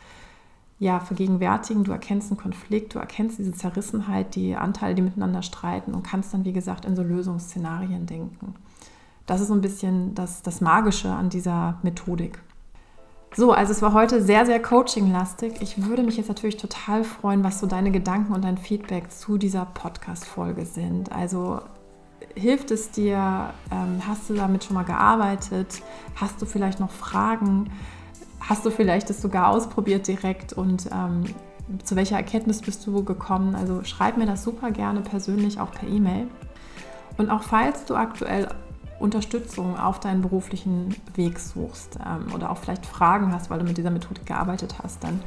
ja, 0.79 0.99
vergegenwärtigen. 1.01 1.83
Du 1.83 1.91
erkennst 1.91 2.31
einen 2.31 2.39
Konflikt, 2.39 2.95
du 2.95 2.99
erkennst 2.99 3.37
diese 3.37 3.51
Zerrissenheit, 3.51 4.35
die 4.35 4.55
Anteile, 4.55 4.95
die 4.95 5.01
miteinander 5.01 5.41
streiten 5.41 5.93
und 5.93 6.03
kannst 6.03 6.33
dann, 6.33 6.45
wie 6.45 6.53
gesagt, 6.53 6.85
in 6.85 6.95
so 6.95 7.03
Lösungsszenarien 7.03 8.05
denken. 8.05 8.55
Das 9.25 9.41
ist 9.41 9.49
so 9.49 9.53
ein 9.53 9.61
bisschen 9.61 10.15
das, 10.15 10.41
das 10.41 10.61
Magische 10.61 11.09
an 11.09 11.29
dieser 11.29 11.77
Methodik. 11.83 12.39
So, 13.35 13.51
also 13.51 13.71
es 13.71 13.81
war 13.83 13.93
heute 13.93 14.23
sehr, 14.23 14.45
sehr 14.45 14.59
coaching-lastig. 14.59 15.61
Ich 15.61 15.85
würde 15.85 16.01
mich 16.01 16.17
jetzt 16.17 16.29
natürlich 16.29 16.57
total 16.57 17.03
freuen, 17.03 17.43
was 17.43 17.59
so 17.59 17.67
deine 17.67 17.91
Gedanken 17.91 18.33
und 18.33 18.43
dein 18.43 18.57
Feedback 18.57 19.11
zu 19.11 19.37
dieser 19.37 19.65
Podcast-Folge 19.65 20.65
sind. 20.65 21.11
Also 21.11 21.59
hilft 22.35 22.71
es 22.71 22.89
dir? 22.89 23.53
Ähm, 23.71 24.01
hast 24.07 24.29
du 24.29 24.33
damit 24.33 24.63
schon 24.63 24.73
mal 24.75 24.83
gearbeitet? 24.83 25.81
Hast 26.15 26.41
du 26.41 26.45
vielleicht 26.45 26.79
noch 26.79 26.89
Fragen? 26.89 27.69
Hast 28.39 28.65
du 28.65 28.71
vielleicht 28.71 29.09
das 29.09 29.21
sogar 29.21 29.49
ausprobiert 29.49 30.07
direkt 30.07 30.53
und 30.53 30.89
ähm, 30.91 31.25
zu 31.83 31.95
welcher 31.95 32.17
Erkenntnis 32.17 32.61
bist 32.61 32.85
du 32.87 33.03
gekommen? 33.03 33.55
Also 33.55 33.83
schreib 33.83 34.17
mir 34.17 34.25
das 34.25 34.43
super 34.43 34.71
gerne 34.71 35.01
persönlich, 35.01 35.59
auch 35.59 35.71
per 35.71 35.87
E-Mail. 35.87 36.27
Und 37.17 37.29
auch 37.29 37.43
falls 37.43 37.85
du 37.85 37.95
aktuell 37.95 38.47
Unterstützung 38.99 39.77
auf 39.77 39.99
deinen 39.99 40.21
beruflichen 40.21 40.95
Weg 41.15 41.39
suchst 41.39 41.97
ähm, 42.05 42.33
oder 42.33 42.49
auch 42.49 42.57
vielleicht 42.57 42.85
Fragen 42.85 43.33
hast, 43.33 43.49
weil 43.49 43.59
du 43.59 43.65
mit 43.65 43.77
dieser 43.77 43.91
Methode 43.91 44.21
gearbeitet 44.25 44.75
hast, 44.81 45.03
dann 45.03 45.21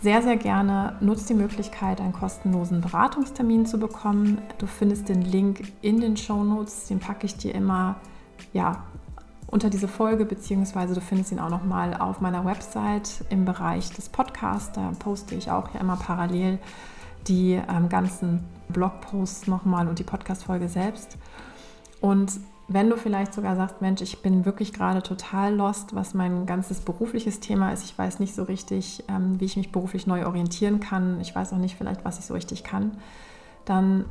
sehr, 0.00 0.22
sehr 0.22 0.36
gerne 0.36 0.96
nutzt 1.00 1.28
die 1.28 1.34
Möglichkeit, 1.34 2.00
einen 2.00 2.12
kostenlosen 2.12 2.80
Beratungstermin 2.80 3.66
zu 3.66 3.78
bekommen. 3.78 4.38
Du 4.58 4.66
findest 4.66 5.08
den 5.08 5.22
Link 5.22 5.72
in 5.82 6.00
den 6.00 6.16
Show 6.16 6.44
Notes, 6.44 6.86
den 6.86 7.00
packe 7.00 7.26
ich 7.26 7.36
dir 7.36 7.54
immer 7.54 7.96
ja, 8.52 8.84
unter 9.50 9.70
diese 9.70 9.88
Folge, 9.88 10.24
beziehungsweise 10.24 10.94
du 10.94 11.00
findest 11.00 11.32
ihn 11.32 11.40
auch 11.40 11.48
nochmal 11.48 11.94
auf 11.94 12.20
meiner 12.20 12.44
Website 12.44 13.24
im 13.30 13.44
Bereich 13.44 13.90
des 13.90 14.08
Podcasts. 14.08 14.72
Da 14.72 14.92
poste 14.98 15.34
ich 15.34 15.50
auch 15.50 15.74
ja 15.74 15.80
immer 15.80 15.96
parallel 15.96 16.58
die 17.26 17.52
ähm, 17.54 17.88
ganzen 17.88 18.44
Blogposts 18.68 19.46
nochmal 19.46 19.88
und 19.88 19.98
die 19.98 20.04
Podcast-Folge 20.04 20.68
selbst. 20.68 21.16
Und 22.00 22.32
wenn 22.68 22.90
du 22.90 22.96
vielleicht 22.96 23.32
sogar 23.32 23.56
sagst, 23.56 23.80
Mensch, 23.80 24.02
ich 24.02 24.20
bin 24.20 24.44
wirklich 24.44 24.74
gerade 24.74 25.02
total 25.02 25.54
lost, 25.54 25.94
was 25.94 26.12
mein 26.12 26.44
ganzes 26.44 26.80
berufliches 26.80 27.40
Thema 27.40 27.72
ist, 27.72 27.84
ich 27.84 27.96
weiß 27.96 28.20
nicht 28.20 28.34
so 28.34 28.42
richtig, 28.42 29.04
ähm, 29.08 29.40
wie 29.40 29.46
ich 29.46 29.56
mich 29.56 29.72
beruflich 29.72 30.06
neu 30.06 30.26
orientieren 30.26 30.78
kann, 30.78 31.18
ich 31.20 31.34
weiß 31.34 31.54
auch 31.54 31.58
nicht 31.58 31.76
vielleicht, 31.76 32.04
was 32.04 32.18
ich 32.18 32.26
so 32.26 32.34
richtig 32.34 32.64
kann, 32.64 32.98
dann 33.64 34.04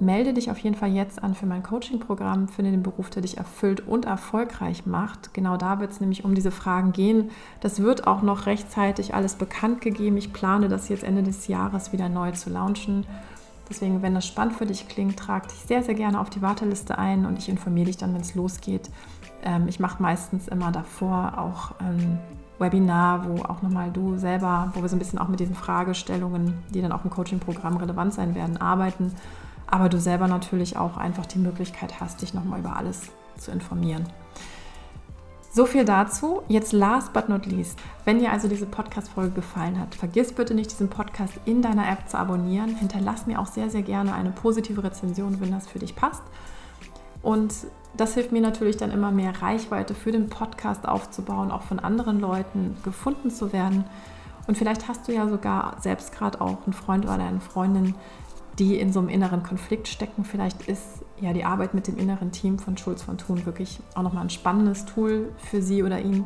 melde 0.00 0.32
dich 0.32 0.50
auf 0.50 0.58
jeden 0.58 0.76
Fall 0.76 0.90
jetzt 0.90 1.22
an 1.22 1.34
für 1.34 1.46
mein 1.46 1.62
Coaching-Programm, 1.62 2.48
finde 2.48 2.70
den 2.70 2.82
Beruf, 2.82 3.10
der 3.10 3.22
dich 3.22 3.38
erfüllt 3.38 3.86
und 3.86 4.04
erfolgreich 4.04 4.86
macht. 4.86 5.34
Genau 5.34 5.56
da 5.56 5.80
wird 5.80 5.92
es 5.92 6.00
nämlich 6.00 6.24
um 6.24 6.34
diese 6.34 6.50
Fragen 6.50 6.92
gehen. 6.92 7.30
Das 7.60 7.80
wird 7.80 8.06
auch 8.06 8.22
noch 8.22 8.46
rechtzeitig 8.46 9.14
alles 9.14 9.34
bekannt 9.34 9.80
gegeben. 9.80 10.16
Ich 10.16 10.32
plane 10.32 10.68
das 10.68 10.88
jetzt 10.88 11.04
Ende 11.04 11.22
des 11.22 11.48
Jahres 11.48 11.92
wieder 11.92 12.08
neu 12.08 12.32
zu 12.32 12.50
launchen. 12.50 13.06
Deswegen, 13.68 14.02
wenn 14.02 14.14
das 14.14 14.26
spannend 14.26 14.56
für 14.56 14.66
dich 14.66 14.88
klingt, 14.88 15.16
trag 15.16 15.48
dich 15.48 15.58
sehr, 15.58 15.82
sehr 15.82 15.94
gerne 15.94 16.20
auf 16.20 16.28
die 16.28 16.42
Warteliste 16.42 16.98
ein 16.98 17.24
und 17.24 17.38
ich 17.38 17.48
informiere 17.48 17.86
dich 17.86 17.96
dann, 17.96 18.12
wenn 18.12 18.20
es 18.20 18.34
losgeht. 18.34 18.90
Ähm, 19.44 19.68
ich 19.68 19.78
mache 19.78 20.02
meistens 20.02 20.48
immer 20.48 20.72
davor 20.72 21.38
auch 21.38 21.78
ein 21.78 22.18
Webinar, 22.58 23.26
wo 23.28 23.42
auch 23.42 23.62
nochmal 23.62 23.90
du 23.90 24.18
selber, 24.18 24.72
wo 24.74 24.82
wir 24.82 24.88
so 24.88 24.96
ein 24.96 24.98
bisschen 24.98 25.18
auch 25.18 25.28
mit 25.28 25.40
diesen 25.40 25.54
Fragestellungen, 25.54 26.54
die 26.74 26.82
dann 26.82 26.92
auch 26.92 27.04
im 27.04 27.10
Coaching-Programm 27.10 27.76
relevant 27.76 28.12
sein 28.12 28.34
werden, 28.34 28.60
arbeiten. 28.60 29.12
Aber 29.70 29.88
du 29.88 30.00
selber 30.00 30.26
natürlich 30.28 30.76
auch 30.76 30.96
einfach 30.96 31.26
die 31.26 31.38
Möglichkeit 31.38 32.00
hast, 32.00 32.22
dich 32.22 32.34
nochmal 32.34 32.60
über 32.60 32.76
alles 32.76 33.02
zu 33.36 33.50
informieren. 33.50 34.04
So 35.52 35.66
viel 35.66 35.84
dazu. 35.84 36.42
Jetzt 36.46 36.72
last 36.72 37.12
but 37.12 37.28
not 37.28 37.44
least. 37.46 37.78
Wenn 38.04 38.20
dir 38.20 38.30
also 38.30 38.46
diese 38.46 38.66
Podcast-Folge 38.66 39.32
gefallen 39.32 39.80
hat, 39.80 39.96
vergiss 39.96 40.32
bitte 40.32 40.54
nicht, 40.54 40.70
diesen 40.70 40.88
Podcast 40.88 41.34
in 41.44 41.60
deiner 41.60 41.90
App 41.90 42.08
zu 42.08 42.18
abonnieren. 42.18 42.76
Hinterlass 42.76 43.26
mir 43.26 43.40
auch 43.40 43.46
sehr, 43.46 43.68
sehr 43.68 43.82
gerne 43.82 44.14
eine 44.14 44.30
positive 44.30 44.84
Rezension, 44.84 45.40
wenn 45.40 45.50
das 45.50 45.66
für 45.66 45.80
dich 45.80 45.96
passt. 45.96 46.22
Und 47.22 47.52
das 47.96 48.14
hilft 48.14 48.30
mir 48.30 48.40
natürlich 48.40 48.76
dann 48.76 48.92
immer 48.92 49.10
mehr 49.10 49.42
Reichweite 49.42 49.94
für 49.94 50.12
den 50.12 50.28
Podcast 50.28 50.86
aufzubauen, 50.86 51.50
auch 51.50 51.62
von 51.62 51.80
anderen 51.80 52.20
Leuten 52.20 52.76
gefunden 52.84 53.30
zu 53.30 53.52
werden. 53.52 53.84
Und 54.46 54.56
vielleicht 54.56 54.88
hast 54.88 55.08
du 55.08 55.12
ja 55.12 55.28
sogar 55.28 55.76
selbst 55.80 56.12
gerade 56.16 56.40
auch 56.40 56.64
einen 56.64 56.72
Freund 56.72 57.04
oder 57.04 57.14
eine 57.14 57.40
Freundin, 57.40 57.94
die 58.58 58.78
in 58.78 58.92
so 58.92 59.00
einem 59.00 59.08
inneren 59.08 59.42
Konflikt 59.42 59.88
stecken. 59.88 60.24
Vielleicht 60.24 60.62
ist 60.68 61.04
ja 61.20 61.32
die 61.32 61.44
Arbeit 61.44 61.74
mit 61.74 61.86
dem 61.86 61.98
inneren 61.98 62.32
Team 62.32 62.58
von 62.58 62.76
Schulz 62.76 63.02
von 63.02 63.18
Thun 63.18 63.46
wirklich 63.46 63.80
auch 63.94 64.02
nochmal 64.02 64.24
ein 64.24 64.30
spannendes 64.30 64.84
Tool 64.84 65.32
für 65.38 65.62
sie 65.62 65.82
oder 65.82 66.00
ihn. 66.00 66.24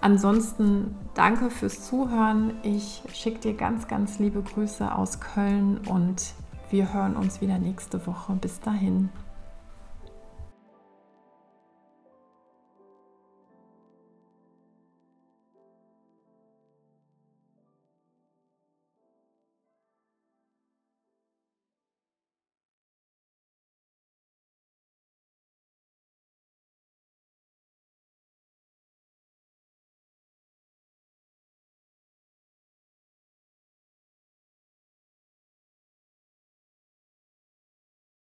Ansonsten 0.00 0.96
danke 1.14 1.48
fürs 1.48 1.86
Zuhören. 1.86 2.54
Ich 2.64 3.02
schicke 3.12 3.38
dir 3.38 3.54
ganz, 3.54 3.86
ganz 3.86 4.18
liebe 4.18 4.42
Grüße 4.42 4.92
aus 4.94 5.20
Köln 5.20 5.78
und 5.86 6.34
wir 6.70 6.92
hören 6.92 7.16
uns 7.16 7.40
wieder 7.40 7.58
nächste 7.58 8.04
Woche. 8.06 8.32
Bis 8.34 8.58
dahin. 8.60 9.10